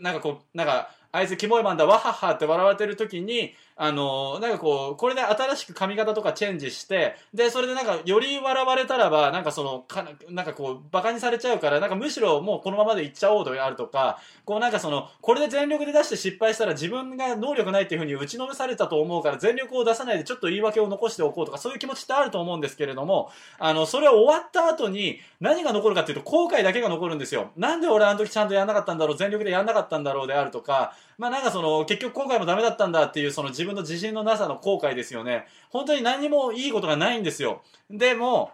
[0.00, 27.52] なんかこう、なんか、あいつキモいマンだ、わははって笑われてる時に、あの、なんかこう、これで新しく髪型とかチェンジして、で、それでなんか、より笑われたらば、なんかその、かなんかこう、馬鹿にされちゃうから、なんかむしろもうこのままでいっちゃおうとあるとか、こうなんかその、これで全力で出して失敗したら自分が能力ないっていうふうに打ちのめされたと思うから、全力を出さないでちょっと言い訳を残しておこうとか、そういう気持ちってあると思うんですけれども、あの、それ終わった後に、何が残るかっていうと、後悔だけが残るんですよ。
[27.56, 35.46] なんで俺あの時ちゃんとやんなかったんだろう、全力でやんなかったんだろうであるとか、まあなんかその、結局今回もダメだったんだっていうその自分の自信のなさの後悔ですよね。
[35.70, 37.62] 本当に何もいいことがないんですよ。
[37.90, 38.52] でも、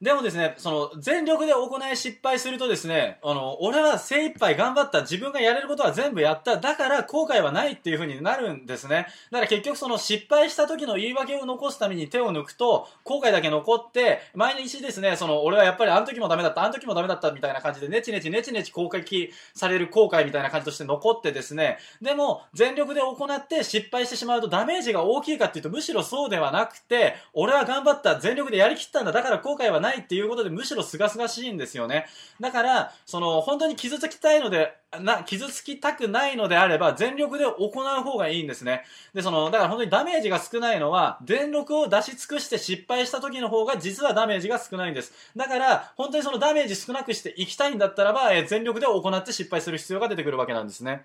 [0.00, 9.08] でもですね、その、全力で行い失敗するとですね、あの、俺は精一杯頑張った、自分がやれることは全部やった、だから後悔はないっていう風になるんですね。
[9.32, 29.87] だから結局その失敗した時の言い訳を残すために手を抜くと、後悔だけ残って、毎日ですね、その、俺はやっぱりあの時もダメだった、あの時もダメだったみたいな感じで、ネチネチネチネチ攻撃される後悔みたいな感じとして残ってですね、でも、全力で行って失敗してしまうとダメージが大きいかっていうと、むしろそうではなくて、俺は頑張った、全力でやりきったんだ、だから後悔はない。
[29.88, 32.06] ないっていうことでむしろ清々しいんですよね。
[32.40, 38.84] だから、その、本当に傷つきたいので、な、傷つきたくないのであれば、全力で行う方がいいんですね。
[39.14, 45.12] で、その、だから本当にダメージが少ないのは、全力を出し尽くして失敗した時の方が実はダメージが少ないんです。
[45.36, 51.04] だから、本当にそのダメージ少なくしていきたいんだったらば、え全力で行って失敗する必要が出てくるわけなんですね。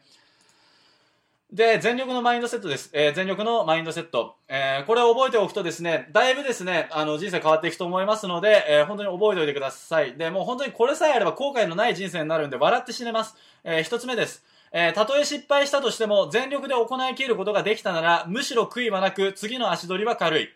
[1.53, 2.89] で、全力のマインドセットです。
[2.93, 4.37] えー、全力のマインドセット。
[4.47, 10.17] えー、これを覚えておくとですね、だいぶですね、あの、人生変わっていくと思いますので、えー、本当に覚えておいてください。
[10.17, 13.35] で、もう本当にこれさえあれば後悔のない人生になるんで、笑って死ねます。
[13.63, 14.43] えー、一つ目です。
[14.71, 20.49] えー、たとえ失敗したとしても、全力で行い切ることができたなら、むしろ悔いはなく、次の足取りは軽い。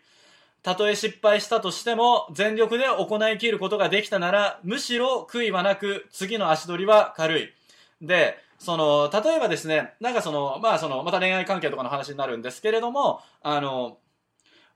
[0.63, 7.53] たとえ失敗したとしても、全力で行い切ることができたなら、むしろ悔いはなく、次の足取りは軽い。
[8.01, 13.99] で、その、例えばですね、なんかその、まあその、また恋愛関係とかの話になるんですけれども、あの、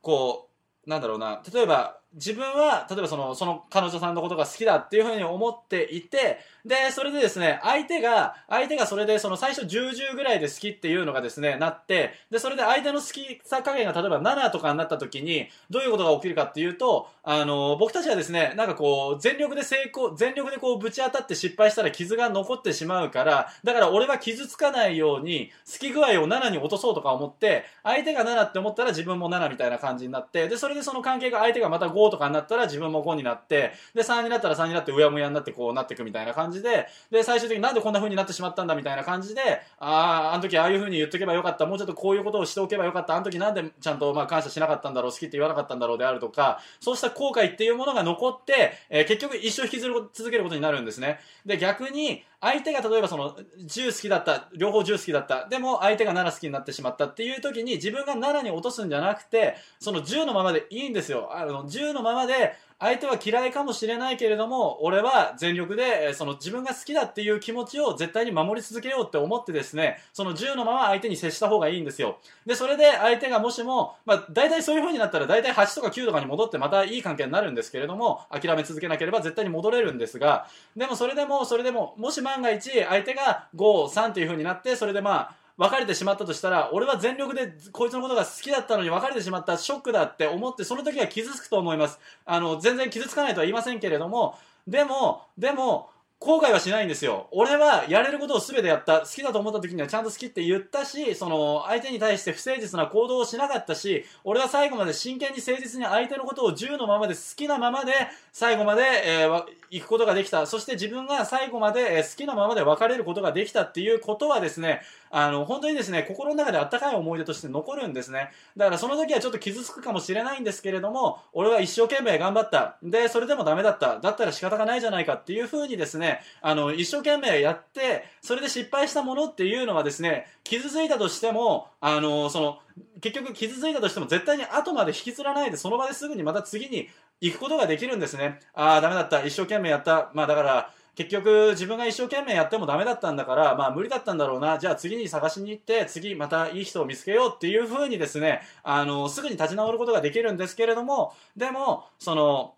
[0.02, 0.50] こ
[0.86, 39.42] う、なんだろうな、例えば、自分は、例えばその、その彼女さんのことが好きだっていうふうに思っていて、で、それでですね、相手が、相手がそれでその最初10、10ぐらいで好きっていうのがですね、なって、で、それで相手の好きさ加減が例えば7とかになった時に、どういうことが起きるかっていうと、あの、僕たちはですね、なんかこう、全力で成功、全力でこうぶち当たって失敗したら傷が残ってしまうから、だから俺は傷つかないように、好き具合を7に落とそうとか思って、相手が7って思ったら自分も7みたいな感じになって、で、それでその関係が相手がまた5とかになったら自分も5になって、で、3になったら3になってうやむやになってこうなっていくみたいな感じで、で、最終的になんでこんな風になってしまったんだみたいな感じで、
[39.80, 51.20] ああ、あの時ああいう風に言っとけばよかった、もうちょっとこういうことをしておけばよかった、あの時なんでちゃんとまあ感謝しなかったんだろう、好きって言わなかったんだろうであるとか、そうした後悔っていうものが残って、えー、結局一生引きずる続けることになるんですね。
[51.46, 61.30] で、逆に、相手が例えばその、10好きだった、両方10好きだった、でも相手が7好きになってしまったっていう時に自分が7に落とすんじゃなくて、その10のままでいいんですよ。
[61.32, 72.18] あの、10のままで、相手は嫌いかもしれないけれども、俺は全力で、その自分が好きだっていう気持ちを絶対に守り続けようって思ってですね、その10のまま相手に接した方がいいんですよ。
[72.44, 92.00] で、それで相手がもしも、まあ、大体そういう風になったら大体8とか9とかに戻ってまたいい関係になるんですけれども、諦め続けなければ絶対に戻れるんですが、でもそれでも、それでも、もし万が一相手が5、3という風になって、それでまあ、別れてしまったとしたら、俺は全力でこいつのことが好きだったのに別れてしまった、ショックだって思って、その時は傷つくと思います。
[92.26, 94.38] あの、全然傷つかないとは言いませんけれども、
[94.68, 95.90] でも、でも、
[96.22, 97.28] 後悔はしないんですよ。
[97.32, 99.00] 俺はやれることを全てやった。
[99.00, 107.94] 好きだと思った時にはちゃんと好きって言ったし、その、相手に対して不誠実な行動をしなかったし、俺は最後まで真剣に誠実に相手のことを10のままで好きなままで、
[108.32, 110.46] 最後まで、えー、行くことができた。
[110.46, 118.32] そして自分が最後まで、え好きなままで別れることができたっていうことはですね、あの、本当にですね、心の中であったかい思い出として残るんですね。
[118.56, 122.78] だからその時はちょっと傷つくかもしれないんですけれども、俺は一生懸命頑張った。
[122.82, 124.00] で、それでもダメだった。
[124.00, 132.60] だったら仕方がないじゃないかっていう風にですね、あの、一生懸命やって、それで失敗したものっていうのはですね、傷ついたとしても、あの、その、
[133.02, 136.88] 結局傷ついたとしても絶対に後まで引きずらないで、その場ですぐにまた次に
[137.22, 138.40] 行くことができるんですね。
[138.54, 139.24] ああ、ダメだった。
[139.24, 140.12] 一生懸命やった。
[140.14, 144.58] まあだから、結局自分が一生懸命やってもダメだったんだから、まあ無理だったんだろうな。
[144.58, 152.56] じゃあ次に探しに行って、次またいい人を見つけようっていう風にですね、あの、すぐに立ち直ることができるんですけれども、でも、その、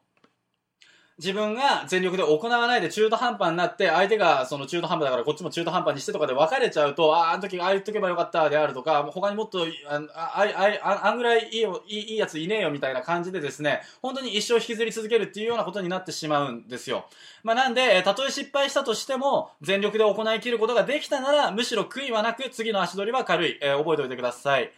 [1.19, 10.45] 自分が全力で行わないで中途半端になって、相手がその中途半端だからこっちも中途半端にしてとかで別れちゃうと、ああ、あの時ああ言っとけばよかったであるとか、他にもっと、ああ
[10.81, 17.05] ああんぐらいいいよいいいいやついねえよみたいな感じでですね、本当に一生引きずり続けるっていうようなことになってしまうんですよ。
[17.43, 23.59] まあなんで、たとえ失敗したとしても、全力で行い切ることができたなら、むしろ悔いはなく、次の足取りは軽い。
[23.61, 24.71] えー、覚えておいてください。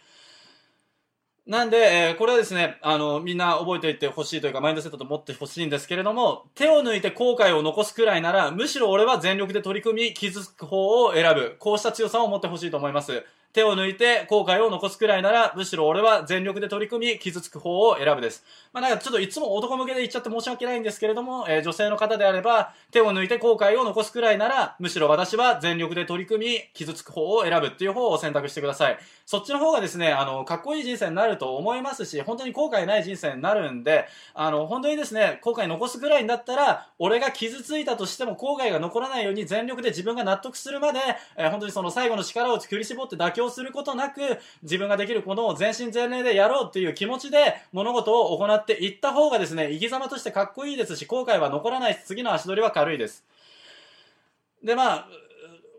[1.46, 11.54] なんで、えー、これはですね、あの、みんな覚えておいてほしいというか、マインドセットと思ってほしいんですけれども、手を抜いて後悔を残すくらいなら、むしろ俺は全力で取り組み、傷つく方を選ぶ。
[11.60, 13.24] こうした強さを持ってほしいと思います。
[13.56, 18.44] 手を抜いて後悔を残すくらいなら、むしろ俺は全力で取り組み、傷つく方を選ぶです。
[18.74, 28.98] まあなんかちょっといつも男向けで言っちゃって申し訳ないんですけれども、えー、女性の方であれば、手を抜いて後悔を残すくらいなら、むしろ私は全力で取り組み、傷つく方を選ぶっていう方を選択してください。
[29.24, 41.00] そっちの方がですね、あの、かっこいい人生になると思いますし、本当に後悔ない人生になるんで、あの、本当にですね、後悔残すくらいんだったら、俺が傷ついたとしても後悔が残らないように全力で自分が納得するまで、
[41.38, 53.24] えー、本当にその最後の力を振り絞って妥協することなく、自分ができることを全身全霊でやろうっていう気持ちで物事を行っていった方がですね、生き様としてかっこいいですし、後悔は残らないし、次の足取りは軽いです。
[54.62, 55.08] で、まあ、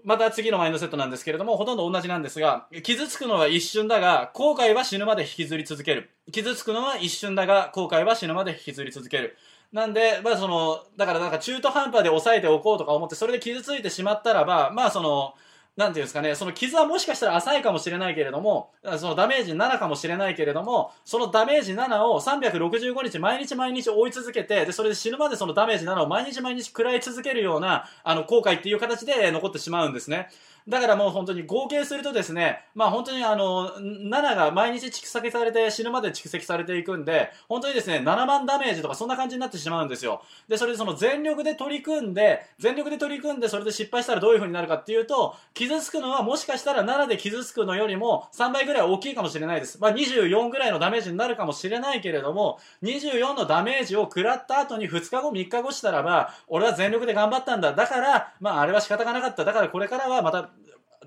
[0.04, 6.10] また次のマインドセットなんですけれども、ほとんど同じなんですが、傷つくのは一瞬だが、後悔は死ぬまで引きずり続ける。
[6.32, 9.38] 傷つくのは一瞬だが、後悔は死ぬまで引きずり続ける。
[9.74, 15.34] なんで、まあその、だからなんか中途半端で抑えておこうとか思って、それで傷ついてしまったらば、まあその、
[15.78, 30.30] なんていうんですかね、その傷はもしかしたら浅いかもしれないけれども、そのダメージ7かもしれないけれども、そのダメージ7を365日毎日毎日追い続けて、で、それで死ぬまでそのダメージ7を毎日毎日食らい続けるような、あの、後悔っていう形で残ってしまうんですね。
[30.68, 40.22] だからもう本当に合計するとですね、まあ本当にあの、7が毎日蓄積されて死ぬまで蓄積されていくんで、本当にですね、7万ダメージとかそんな感じになってしまうんですよ。
[40.50, 49.80] で、それでその全力で取り組んで、全力で取り組んでそれで失敗したらどういう風になるかっていうと、傷つくのはもしかしたら7で傷つくのよりも3倍ぐらい大きいかもしれないです。
[49.80, 57.72] まあ24ぐらいのダメージになるかもしれないけれども、24のダメージを食らった後に2日後3日後したらば、俺は全力で頑張ったんだ。
[57.72, 59.46] だから、まああれは仕方がなかった。
[59.46, 60.50] だからこれからはまた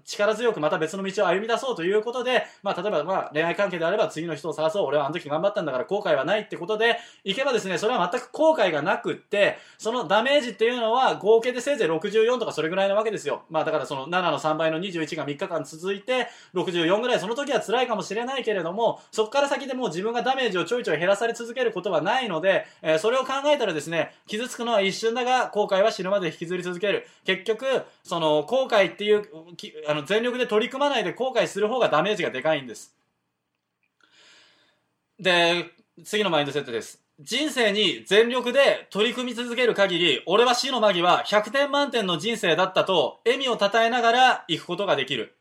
[0.04, 4.86] 力強くまた別の道を歩み出そうということで、まあ、例えば、まあ、恋愛関係であれば次の人を探そう。
[4.86, 13.42] 俺はあの時頑張ったんだから後悔はないってことで、いけばですね、それは全く後悔がなくって、そのダメージっていうのは合計でせいぜい64とかそれぐらいなわけですよ。
[13.50, 27.06] まあ、だからその7の3倍の21が3日間続いて、64ぐらいその時は辛いかもしれないけれども、そこから先でもう自分がダメージをちょいちょい減らされ続けることはないので、えー、それを考えたらですね、傷つくのは一瞬だが、後悔は死ぬまで引きずり続ける。
[27.24, 27.66] 結局、
[28.02, 29.28] その後悔っていう、
[29.90, 32.94] あの全力で取り組まないで後悔する方がダメージがでかいんです。
[35.18, 35.66] で、
[36.04, 37.02] 次のマインドセットです。
[37.20, 45.34] 人生に全力で取り組み続ける限り、俺は死の間際100点満点の人生だったと、笑みを称えながら行くことができる。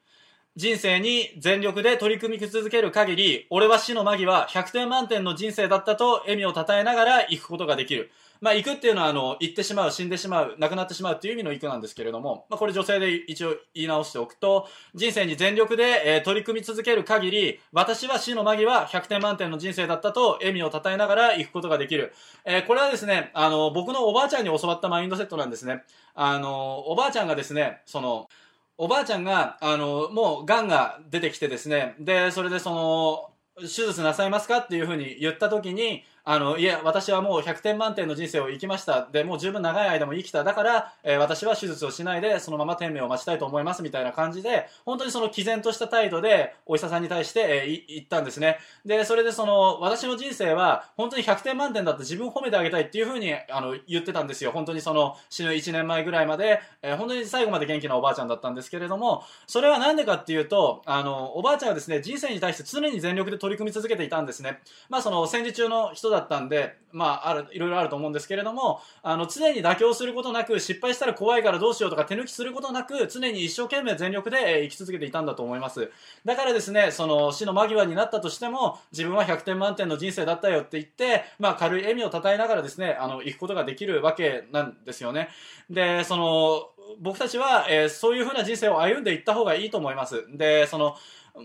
[0.55, 8.11] 人生に全力で取り組み続ける限り、俺は死の間際100点満点の人生だったと笑みを称えながら行くことができる。
[8.41, 22.13] まあ、行くっていうのは、あの、行ってしまう、死んでしまう、亡くなってしまうっていう意味の行くなんですけれども、まあ、これ女性で一応言い直しておくと、人生に全力で、えー、取り組み続ける限り、私は死の間際、100点満点の人生だったと、笑みを称えながら行くことができる。
[22.45, 25.83] えー、これはですね、あの、僕のおばあちゃんに教わったマインドセットなんですね。
[26.15, 28.29] あの、おばあちゃんがですね、その、
[28.77, 33.29] おばあちゃんが、あの、もう、癌が出てきてですね、で、それでその、
[33.61, 39.07] 手術なさいますかっていうふうに言った時に、あの、いや、私はもう100点満点の人生を生きました。
[39.11, 40.43] で、もう十分長い間も生きた。
[40.43, 43.81] だから、えー、私は手術をしないで、そのまま天命を待ちたいと思います。
[43.81, 48.59] みたいな感じで、本当にその毅然とした態度で、お医者さんに対して、えー、言ったんですね。
[48.85, 54.51] で、それでその、私の人生は、本当に100点満点だって自分を褒めてあげたいっていうふうに、あの、言ってたんですよ。
[54.51, 64.59] 本当にその、死ぬ1年前ぐらいまで、えー、本当に最後まで元気なおばあちゃんだったんですけれども、それはなんでかっていうと、あの、おばあちゃんはですね、人生に対して常に全力で取り組み続けていたんですね。
[64.89, 75.91] まあ、その、戦時中の人だだったんで、まあ、ある、いろいろあると思うんですけれども、あの、常に妥協することなく、失敗したら怖いからどうしようとか手抜きすることなく、常に一生懸命全力で、生き続けていたんだと思います。
[76.25, 85.29] だからですね、その、死の間際になったとしても、自分は100点満点の人生だったよって言って、まあ、軽い笑みをたたえながらですね、あの、行くことができるわけなんですよね。
[85.69, 90.25] で、その、僕たちは、えー、そういう風な人生を歩んでいった方がいいと思います。
[90.35, 90.95] で、その、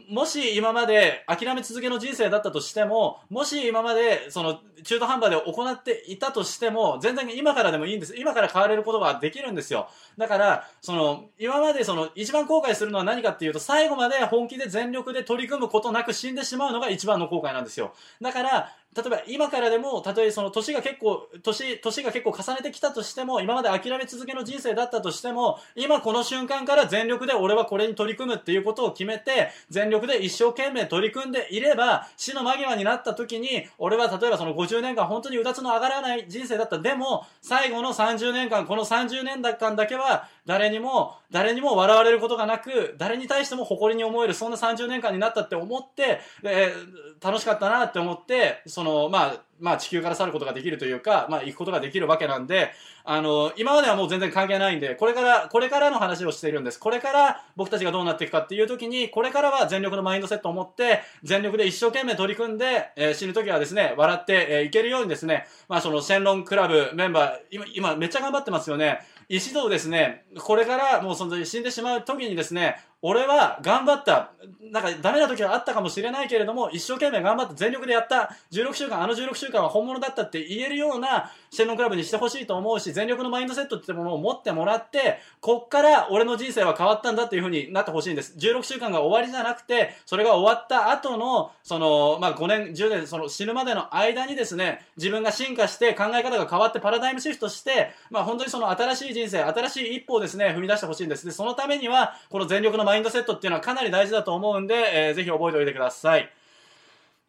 [0.09, 8.15] もし今まで諦め続けの人生だったとしても、もし今までその中途半端で行っていたとしても、全然今からでもいいんです。
[8.17, 9.89] 今から変われることができるんですよ。
[10.19, 17.95] だから、その、今までその一番後悔するのは何かっていうと、最後まで本気で全力で取り組むことなく死んでしまうのが一番の後悔なんですよ。
[18.21, 36.79] だから、例えば今からでも、たとえその年が結構、年、年が結構重ねてきたとしても、今まで諦め続けの人生だったとしても、今この瞬間から全力で俺はこれに取り組むっていうことを決めて、全力で一生懸命取り組んでいれば、死の間際になった時に、俺は例えばその50年間本当にうだつの上がらない人生だった。
[36.79, 52.73] でも、最後の30年間、この30年間だけは、誰にも、誰にも笑われることがなく、誰に対しても誇りに思える、そんな30年間になったって思って、えー、楽しかったなって思って、その、まあ、まあ地球から去ることができるというか、まあ行くことができるわけなんで、
[53.05, 56.81] あの、今まではもう全然関係ないんで、これから、これからの話をしているんです。
[56.81, 69.01] これから僕たちがどうなっていくかっていう時に、これからは全力のマインドセットを持って、全力で一生懸命取り組んで、えー、死ぬ時はですね、笑って、えー、いけるようにですね、まあその、シェンロンクラブメンバー、今、今めっちゃ頑張ってますよね。
[69.29, 72.77] 一度ですね、これからもうその死んでしまう時にですね、
[73.07, 74.33] 俺は頑張った。
[74.73, 78.35] なんかダメな時はあったかもしれないけれども、一生懸命頑張って全力でやった。
[78.51, 88.39] 16週間、あの16週間は本物だったって言えるようなシェンロンクラブにしてほしいと思うし、全力のマインドセットってものを持ってもらって、こっから俺の人生は変わったんだっていう風になってほしいんです。
[88.39, 101.27] 16週間が終わりじゃなくて、それが終わった後の、その、まあ、5年、10年、その死ぬまでの間にですね、自分が進化して考え方が変わってパラダイムシフトして、まあ、本当にその新しい人生、新しい一歩をですね、踏み出してほしいんです。
[101.27, 104.75] で、そのためには、この全力のマインドインドセットっていうのはかなり大事だと思うんで、
[105.09, 106.31] えー、ぜひ覚えておいてください。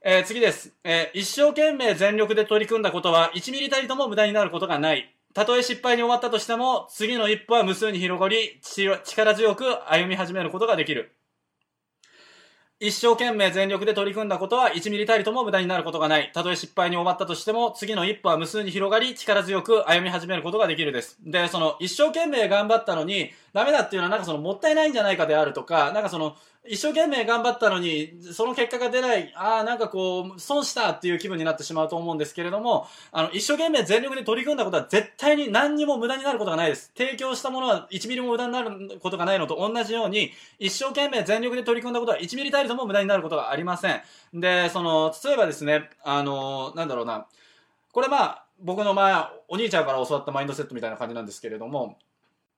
[0.02, 0.72] えー、次です。
[0.84, 5.12] えー、一生懸命全力で取り組んだことは1ミリたりとも無駄になることがない。
[5.34, 8.60] たとえ失敗に終わったとしても、次の一歩は無数に広がり、
[9.04, 11.14] 力強く歩み始めることができる。
[12.82, 16.30] 一生懸命全力で取り組んだことは1ミリたりとも無駄になることがない。
[16.34, 21.18] たとえ失敗に終わったとしても、次の一歩は無数に広がり、力強く歩み始めることができるです。
[21.22, 26.36] で、その、一生懸命頑張ったのに、ダメだっていうのはなんかその、もったいないんじゃないかであるとか、なんかその、
[26.68, 36.92] 一生懸命頑張ったのに、その結果が出ない、ああ、なんかこう、損したっていう気分になってしまうと思うんですけれども、あの、一生懸命全力で取り組んだことは絶対に何にも無駄になることがないです。
[36.96, 44.02] 提供したものは1ミリも無駄になることがないのと同じように、一生懸命全力で取り組んだことは1ミリたりとも無駄になることがありません。
[44.34, 47.28] で、その、例えばですね、あの、なんだろうな、
[47.92, 49.14] これまあ、僕の前、
[49.48, 51.98] お兄ちゃんから教わったマインドセットみたいな感じなんですけれども、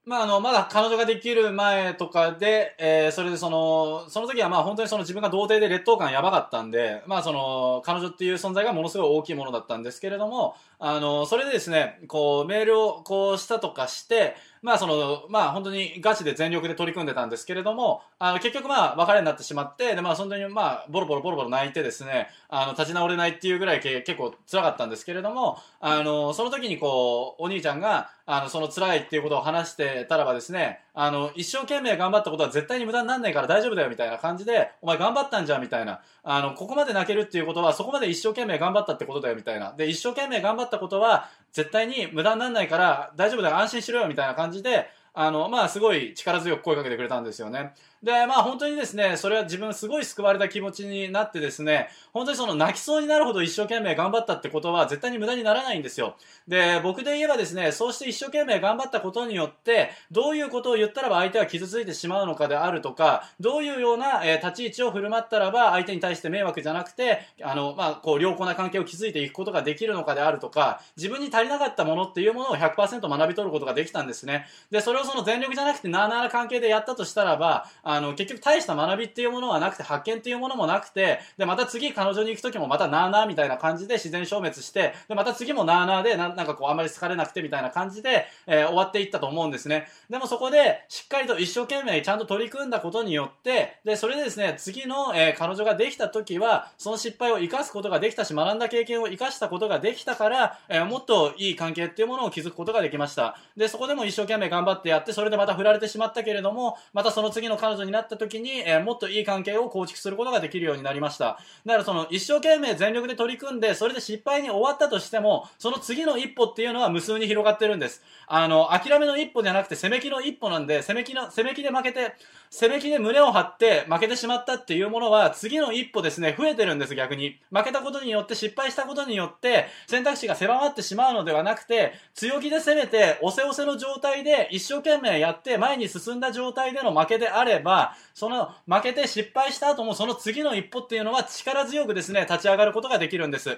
[0.08, 36.02] まあ、あの、まだ彼女ができる前とかで、えー、それでその、その時はまあ本当にその自分が童貞で劣等感やばかったんで、まあその、彼女っていう存在がものすごい大きいものだったんですけれども、あの、それでですね、こう、メールをこうしたとかして、まあその、まあ本当にガチで全力で取り組んでたんですけれども、あの結局まあ別れになってしまって、でまあ本当にまあボロボロボロボロ泣いてですね、あの立ち直れないっていうぐらい結構辛かったんですけれども、あの、その時にこう、お兄ちゃんが、あの、その辛いっていうことを話してたらばですね、あの、一生懸命頑張ったことは絶対に無駄になんないから大丈夫だよみたいな感じで、お前頑張ったんじゃんみたいな。
[36.24, 39.74] あの、ここまで泣けるっていうことはそこまで一生懸命頑張ったってことだよみたいな。
[39.78, 47.74] で、一生懸命頑張ったことは絶対に無駄になんないから大丈夫だよ安心しろよみたいな感じで、あの、まあ、すごい力強く声かけてくれたんですよね。
[48.04, 56.16] で、まあ本当にですね、それは自分すごい救われた気持ちになってですね、本当にその泣きそうになるほど一生懸命頑張ったってことは絶対に無駄にならないんですよ。
[56.48, 74.46] で、僕で言えばですね、そうして一生懸命頑張ったことによって、どういうことを言ったらば相手は傷ついてしまうのかであるとか、どういうような、えー、立ち位置を振る舞ったらば相手に対して迷惑じゃなくて、あの、まあ、こう良好な関係を築いていくことができるのかであるとか、自分に足りなかったものっていうものを100%学び取ることができたんですね。
[74.72, 89.88] で、それをその全力じゃなくてなあなあな関係でやったとしたらば、あの、結局大した学びっていうものはなくて、発見っていうものもなくて、で、また次彼女に行く時もまたなーなーみたいな感じで自然消滅して、で、また次もなーなーでな、なんかこうあんまり好かれなくてみたいな感じで、えー、終わっていったと思うんですね。
[90.10, 103.38] でもそこで、しっかりと一生懸命ちゃんと取り組んだことによって、で、それでですね、次の、えー、彼女ができた時は、その失敗を生かすことができたし、学んだ経験を生かしたことができたから、えー、もっといい関係っていうものを築くことができました。
[103.56, 111.40] で、そこでも一生懸命頑張ってやって、それでまた振られてしまったけれども、またその次の彼女になった時に、えー、もっといい関係を構築することができるようになりました。
[111.66, 118.04] だからその一生懸命全力で取り組んで、それで失敗に終わったとしても、その次の一歩っていうのは無数に広がってるんです。
[118.28, 122.14] あの、諦めの一歩じゃなくて攻めきの一歩なんで、攻めきの、攻めきで負けて、
[122.50, 127.40] 攻めきで胸を張って負けてしまったっていうものは、次の一歩ですね、増えてるんです、逆に。
[127.52, 137.67] 負けたことによって、失敗したことによって、選択肢が狭まってしまうのではなくて、強気で攻めて、押せ押せの状態で、一生懸命やって、前に進んだ状態での負けであれば、
[138.14, 143.58] その、負けて失敗した後も、その次の一歩っていうのは力強くですね、立ち上がることができるんです。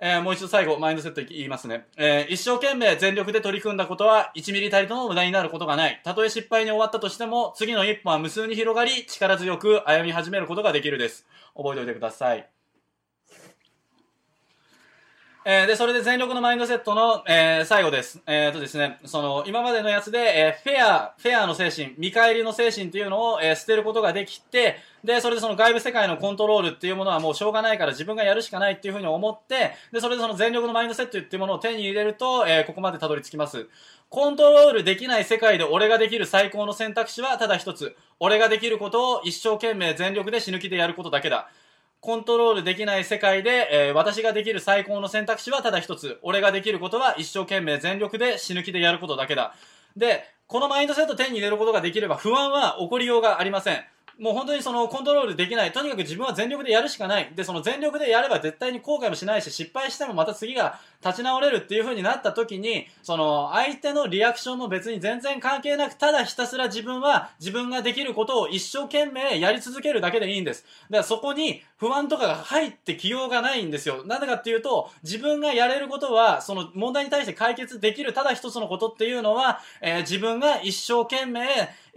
[0.00, 1.86] えー、もう一度最後、マインドセット言いますね。
[1.96, 6.00] えー、一生懸命全力で取り組んだことは、1ミリたりとも無駄になることがない。
[6.04, 11.26] たとえ失敗に終わったとしても、次の一歩は無数に広がり、力強く歩み始めることができるです。
[11.56, 12.57] 覚えておいてください。
[15.50, 18.20] えー、で、それで全力のマインドセットの、えー、最後です。
[18.26, 33.68] えー、とですね、その、今までのやつで、え、フェア、フェアの精神、見返りの精神っていうのを、え、捨てることができて、で、それでその外部世界のコントロールっていうものはもうしょうがないから自分がやるしかないっていうふうに思って、で、それでその全力のマインドセットっていうものを手に入れると、え、ここまでたどり着きます。
[34.10, 37.96] コントロールできない世界で俺ができる最高の選択肢はただ一つ。
[38.20, 41.48] 俺ができることを一生懸命全力で死ぬ気でやることだけだ。
[42.00, 46.18] コントロールできない世界で、えー、私ができる最高の選択肢はただ一つ。
[46.22, 49.54] 俺ができることは一生懸命全力で死ぬ気でやることだけだ。
[49.96, 53.84] で、このマインドセット手に入れることができれば不安は起こりようがありません。
[54.18, 55.72] もう本当にそのコントロールできない。
[55.72, 57.32] とにかく自分は全力でやるしかない。
[57.36, 70.64] で、その全力でやれば絶対に後悔もしないし、失敗してもまた次が立ち直れるっていう風になった時に、その相手のリアクションも別に全然関係なく、ただひたすら自分は自分ができることを一生懸命やり続けるだけでいいんです。
[70.64, 74.04] だからそこに不安とかが入ってきようがないんですよ。
[74.04, 81.46] なぜかっていうと、自分がやれることは、その問題に対して解決できるただ一つのことっていうのは、えー、自分が一生懸命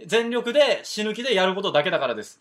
[0.06, 2.38] 全力で死ぬ気でやることだけだからです。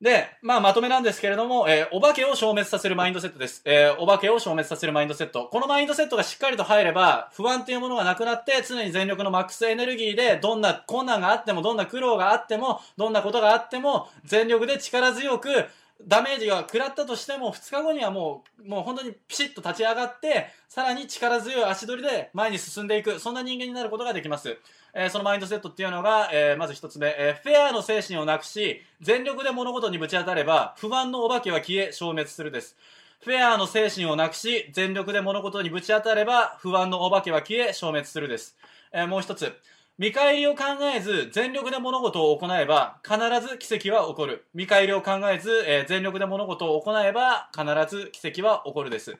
[0.00, 3.62] で、まあ、まとめなんですけれども、えー、お化けを消滅させるマインドセットです。
[3.64, 5.48] えー、お化けを消滅させるマインドセット。
[5.50, 15.64] このマインドセットがしっかりと入れば、不安っていうものがなくなって、常に全力のマックスエネルギーで、どんな困難があっても、どんな苦労があっても、どんなことがあっても、全力で力強く、
[16.04, 24.58] ダメージが食らったとしても、2日後にはもう、もう本当にピシッと立ち上がって、さらに力強い足取りで前に進んでいく、そんな人間になることができます。
[24.92, 32.76] えー、そのマインドセットっていうのが、えー、まず一つ目、えー、フェアの精神をなくし、全力で物事にぶち当たれば、不安のお化けは消え、消滅するです。
[33.22, 38.56] フェアの精神をなくし、全力で物事にぶち当たれば、不安のお化けは消え、消滅するです。
[38.92, 39.52] え、もう一つ、
[39.98, 44.44] 見返りを考えず、全力で物事を行えば、必ず奇跡は起こる。
[44.52, 49.16] 見返りを考えず、えー、全力で物事を行えば、必ず奇跡は起こるです。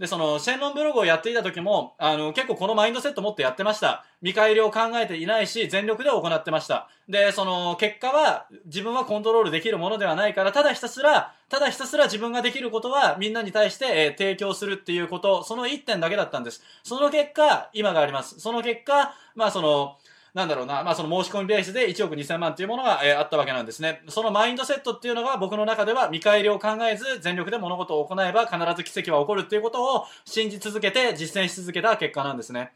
[0.00, 4.04] で、その、シェンロンブログをやっていた時も、あの、結構このマインドセット持ってやってました。
[4.20, 6.88] 見返りを考えていないし、全力で行ってました。
[7.08, 16.62] で、その、結果は、自分はコントロールできるものではないから、ただひたすら、ただひたすら自分ができることは、みんなに対して、えー、提供するっていうこと、その一点だけだったんです。
[16.82, 18.40] その結果、今があります。
[18.40, 19.96] その結果、まあその、
[20.36, 24.02] なんだろうな、まあその申し込みベースで1億2000万というものが、えー、あったわけなんですね。
[24.08, 32.72] そのマインドセットっていうのが僕の中では見返りを考えず全力で物事を行えば必ず奇跡は起こるっていうことを信じ続けて実践し続けた結果なんですね。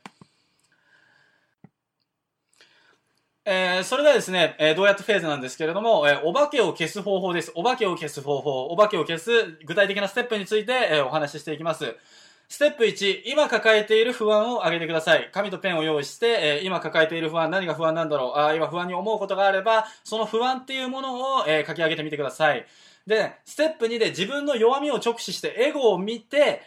[3.44, 7.52] えー、それではですね、えー、どうやってフェーズなんですけれども、えー、お化けを消す方法です。
[7.54, 9.30] お化けを消す方法、お化けを消す
[9.66, 11.94] 具体的なステップについて、えお話ししていきます。
[12.50, 15.30] ステップ1、今抱えている不安を挙げてください。
[15.32, 22.66] 紙とペンを用意して、えー、今抱えている不安、何が不安なんだろう、あ今不安に思うことがあれば、その不安っていうものを、えー、書き上げてみてください。
[23.06, 26.62] で、ステップ2で自分の弱みを直視して、エゴを見て、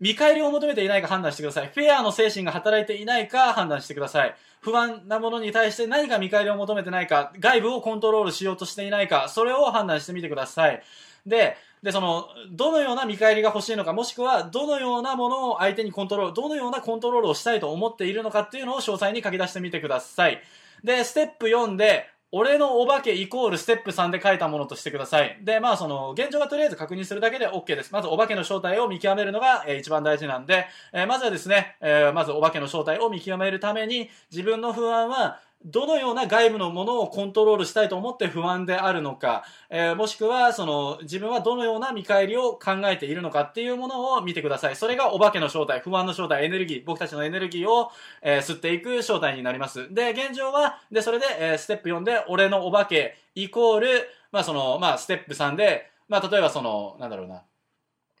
[0.00, 1.70] 見返りを求めていないか判断してください。
[1.72, 4.34] フェアの精神が働いていないか判断してください。
[4.60, 10.82] 不安なものに対して何か見返りを求めてないか、外部をコントロールしようとしていないか、それを判断してみてください。
[11.24, 20.42] で、で、その、どのような見返りが欲しいのか、もしくは、どのようなものを相手にコントロール、どのようなコントロールをしたいと思っているのかっていうのを詳細に書き出してみてください。
[20.84, 25.40] で、ステップ4で、俺のお化けイコールステップ3で書いたものとしてください。
[25.42, 27.92] で、まあその、現状はとりあえず確認するだけで OK です。
[27.92, 44.76] まずお化けの正体を見極めるのが、えー、一番大事なんで、えー、まずはですね、えー、まずお化けの正体を見極めるために、自分の不安は、どのような外部のものをコントロールしたいと思って不安であるのか、えー、もしくは、その、自分はどのような見返りを考えているのかっていうものを見てください。
[44.76, 47.90] それがお化けの正体、不安の正体、エネルギー、僕たちのエネルギーを、
[48.22, 49.92] えー、吸っていく正体になります。
[49.92, 53.88] で、現状は、で、それで、えー、ステップ4で、俺のお化けイコール、
[54.32, 57.42] まあその、まあステップ3で、まあ例えばその、なんだろうな、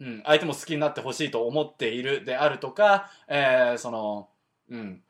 [0.00, 4.28] うん、相手も好きになってほしいと思っているであるとか、えー、その、
[4.70, 5.02] うん、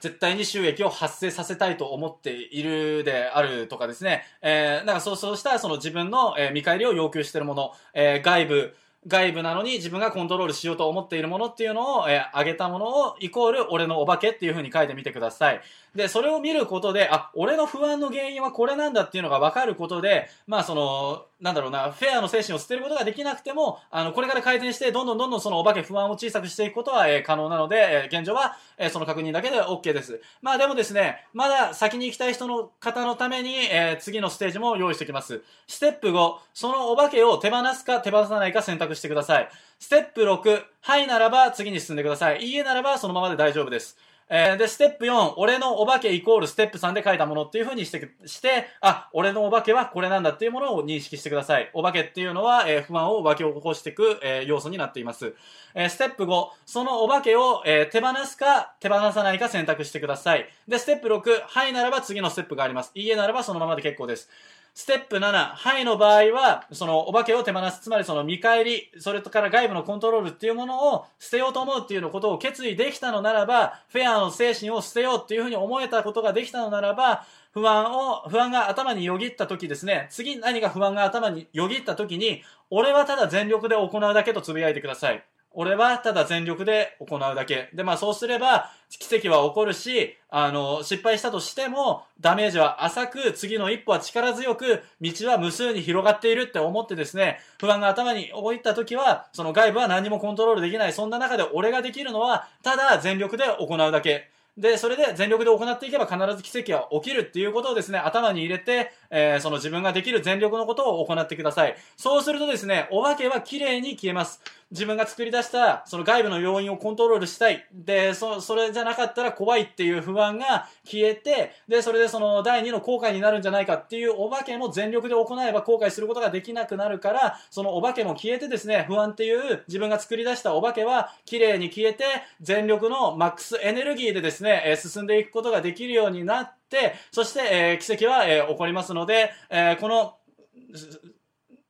[0.00, 4.24] 絶対に収益を発生させたいと思っているであるとかですね。
[4.42, 8.76] えー、なんかそう、そうしたその自分の、えー、見返りを要求しているもの、えー、外部、
[9.06, 15.60] 外部なのに自分がコントロールしようと思っているものっていうのを、えー、上げたものをイコール俺のお化けっていう風に書いてみてください。
[15.94, 30.20] で、それを見ることで、あ、俺の不安の原因はこれなんだっていうのが分かることで、まあその、なんだろうな、フェアの精神を捨てることができなくても、あの、これから改善して、どんどんどんどんそのお化け不安を小さくしていくことは、えー、可能なので、えー、現状は、えー、その確認だけで OK です。
[30.42, 35.42] まあでもですね、まだ先に行きたい人の方のために、えー、次のステージも用意しておきます。
[35.66, 39.48] ステップ5、そのお化けを手放すか手放さないか選択してください。
[39.80, 42.44] ステップ6、はいならば次に進んでください。
[42.44, 43.98] いいえならばそのままで大丈夫です。
[44.28, 51.70] えー、で、ステップ4、俺のお化けイコールステップ3で書いたものっていう風にして、して、あ、俺のお化けはこれなんだっていうものを認識してください。
[51.74, 55.34] お化けっていうのは、えー、不安を湧き起こしていく、えー、要素になっています。
[55.74, 60.48] えー、ステップ5、そのお化けを、えー、手放すか手放さないか選択してください。
[60.66, 62.92] で、ステップ6、はいならば次のステップがあります。
[62.94, 64.30] いいえならばそのままで結構です。
[64.76, 85.24] ステップ7、はいの場合は、そのお化けを手放す、つまりその見返り、それから外部のコントロールっていうものを捨てようと思うっていうのことを決意できたのならば、フェアの精神を捨てようっていうふうに思えたことができたのならば、不安を、不安が頭によぎった時ですね、次何か不安が頭によぎった時に、俺はただ全力で行うだけと呟いてください。
[85.54, 87.70] 俺はただ全力で行うだけ。
[87.72, 100.92] で、まあそうすれば、奇跡は起こるし、あの、失敗したとしても、ダメージは浅く、次の一歩は力強く、道は無数に広がっているって思ってですね、不安が頭に置いた時は、その外部は何もコントロールできない。
[100.92, 104.30] そんな中で俺ができるのは、ただ全力で行うだけ。
[104.56, 111.76] で、それで全力で行っていけば必ず奇跡は起きるっていうことをですね、頭に入れて、えー、その自分ができる全力のことを行ってください。
[111.96, 114.42] そうするとですね、お化けは綺麗に消えます。
[114.70, 117.64] 自分が作り出したその外部の要因をコントロールしたい。
[117.72, 132.04] で、そ、それじゃなかったら怖いっていう不安が消えて、で、それでその第2の後悔になるんじゃないかっていうお化けも全力で行えば後悔することができなくなるから、そのお化けも消えてですね、不安っていう自分が作り出したお化けは綺麗に消えて、
[132.40, 136.63] 全力のマックスエネルギーでですね、え進んでいくことができるようになって、
[137.10, 140.16] そして、えー、奇跡は、えー、起こりますので、えー、この、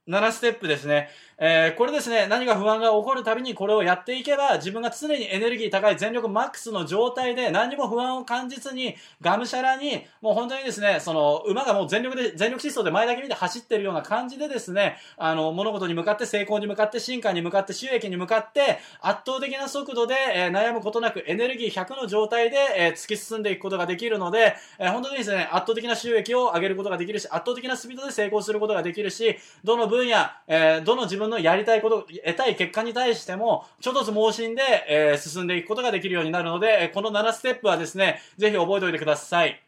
[0.07, 1.09] 7ステップですね。
[1.39, 39.64] えー、これですね、何か不安が起こるたびにこれをやっていけば、自分が常にエネルギー高い全力マックスの状態で何にも不安を感じずに、がむしゃらに、もう本当にですね、その、馬がもう全力で、全力疾走で前だけ見て走ってるような感じでですね、あの、物事に向かって成功に向かって進化に向かって収益に向かって、圧倒的な速度で、えー、悩むことなくエネルギー100の状態で、えー、突き進んでいくことができるので、えー、本当にですね、圧倒的な収益を上げることができるし、圧倒的なスピードで成功することができるし、どの分野、え、どの自分のやりたいこと、得たい結果に対しても、ちょっとずつ盲信で、えー、進んでいくことができるようになるので、この7ステップはですね、ぜひ覚えておいてください。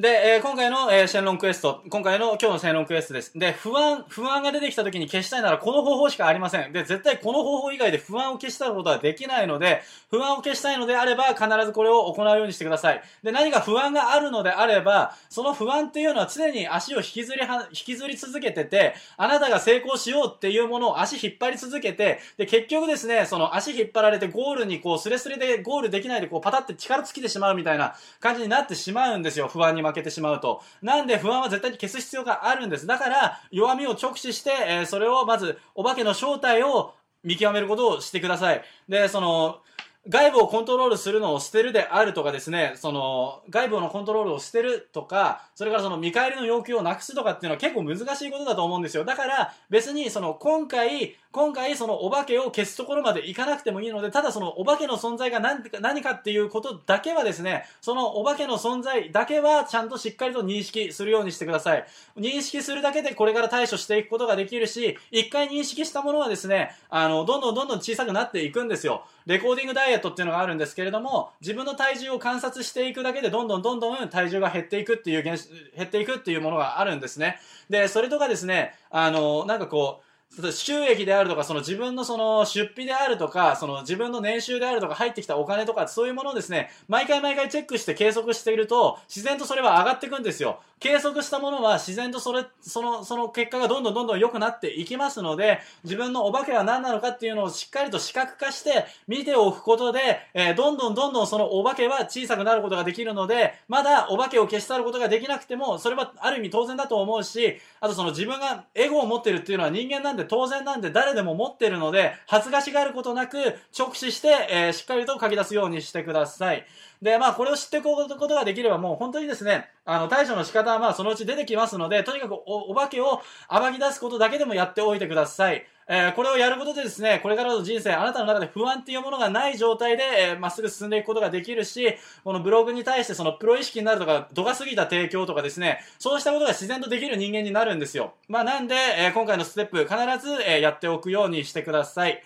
[0.00, 3.36] で、えー、今回の、えー、シェンロンクエスト、今回の今日のシェンロンクエストです。
[3.36, 6.72] で、不安、不安が出てきた時に消したいならこの方法しかありません。
[6.72, 13.02] で、絶対この方法以外で不安を消したことはできないので、不安を消したいのであれば必ずこれを行うようにしてください。
[13.24, 29.48] で、何か不安があるのであれば、その不安っていうのは常に足を引きずりは、引きずり続けてて、あなたが成功しようっていうものを足引っ張り続けて、で、結局ですね、その足引っ張られてゴールにこうスレスレでゴールできないでこうパタって力尽きてしまうみたいな感じになってしまうんですよ。
[29.48, 30.62] 不安に負けてしまうと。
[30.82, 32.86] なんで不安は絶対に消す必要があるんです。
[32.86, 38.62] だから、弱みを直視して、えー、それをまず、お化けの正体を見極めることをしてください。
[38.88, 39.60] で、その、
[40.08, 49.04] 外部をコントロールするのを捨てるであるとかですね、その、外部のコントロールを捨てるとか、それからその見返りの要求をなくすとかっていうのは結構難しいことだと思うんですよ。
[49.04, 61.86] だから別にその今回、今回そのお化けを消すところまでいかなくてもいいので、ただそのお化けの存在が何か何かっていうことだけはですね、そのお化けの存在だけはちゃんとしっかりと認識するようにしてください。
[62.16, 69.04] 認識するだけでこれから対処していくことができるし、一回認識したものはですね、あの、どんどんどんどん小さくなっていくんですよ。
[69.26, 75.36] レコーディングダイエットっていうのがあるんですけれども、自分の体重を観察していくだけでどんどんどんどん体重が減っていくっていう、減
[75.84, 77.38] っていくっていうものがあるんですね。
[77.70, 80.07] で、それとかですね、あの、なんかこう、
[80.52, 90.60] 収益であるとか、その自分のその出費であるとか、その自分の年収であるとか、入ってきたお金とか、そういうものをですね、毎回毎回チェックして計測していると、自然とそれは上がっていくんですよ。
[90.80, 116.64] 計測したものは自然とそれ、その、その結果がどんどんどんどん良くなっていきますので、自分のお化けは何なのかっていうのをしっかりと視覚化して見ておくことで、えー、どんどんどんどんそのお化けは小さくなることができるので、まだお化けを消し去ることができなくても、それはある意味当然だと思うし、あとその自分がエゴを持ってるっていうのは人間なんで当然なんで誰でも持ってるので、恥ずかしがることなく直視して、えー、しっかりと書き出すようにしてください。
[117.02, 125.64] で、まあ、これを知っていくことができれば、もう本当にですね、あの、対処の仕方はまあ、そのうち出てきますので、とにかくお、お化けを暴き出すことだけでもやっておいてください。
[125.90, 131.94] えー、これをやることでですね、これからの人生、あなたの中で不安っていうものがない状態で、えー、まっすぐ進んでいくことができるし、
[132.24, 138.12] このブログに対してそのプロ意識になるとか、度が過ぎた提供とかですね、そうしたことが自然とできる人間になるんですよ。
[138.28, 142.22] まあ、なんで、えー、今回のステップ、必ず、えー、やっておくようにしてください。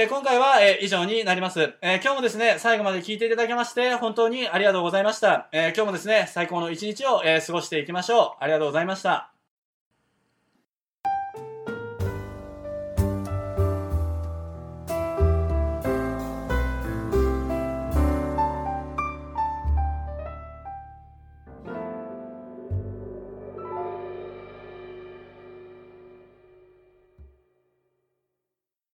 [0.00, 1.74] えー、今回は、えー、以上になります。
[1.82, 5.48] えー、今日もですね、最後まで聞いていただきまして、本当にありがとうございました。
[5.50, 8.44] え今日もですね、最高の一日を、え過ごしていきましょう。
[8.44, 9.37] ありがとうございました。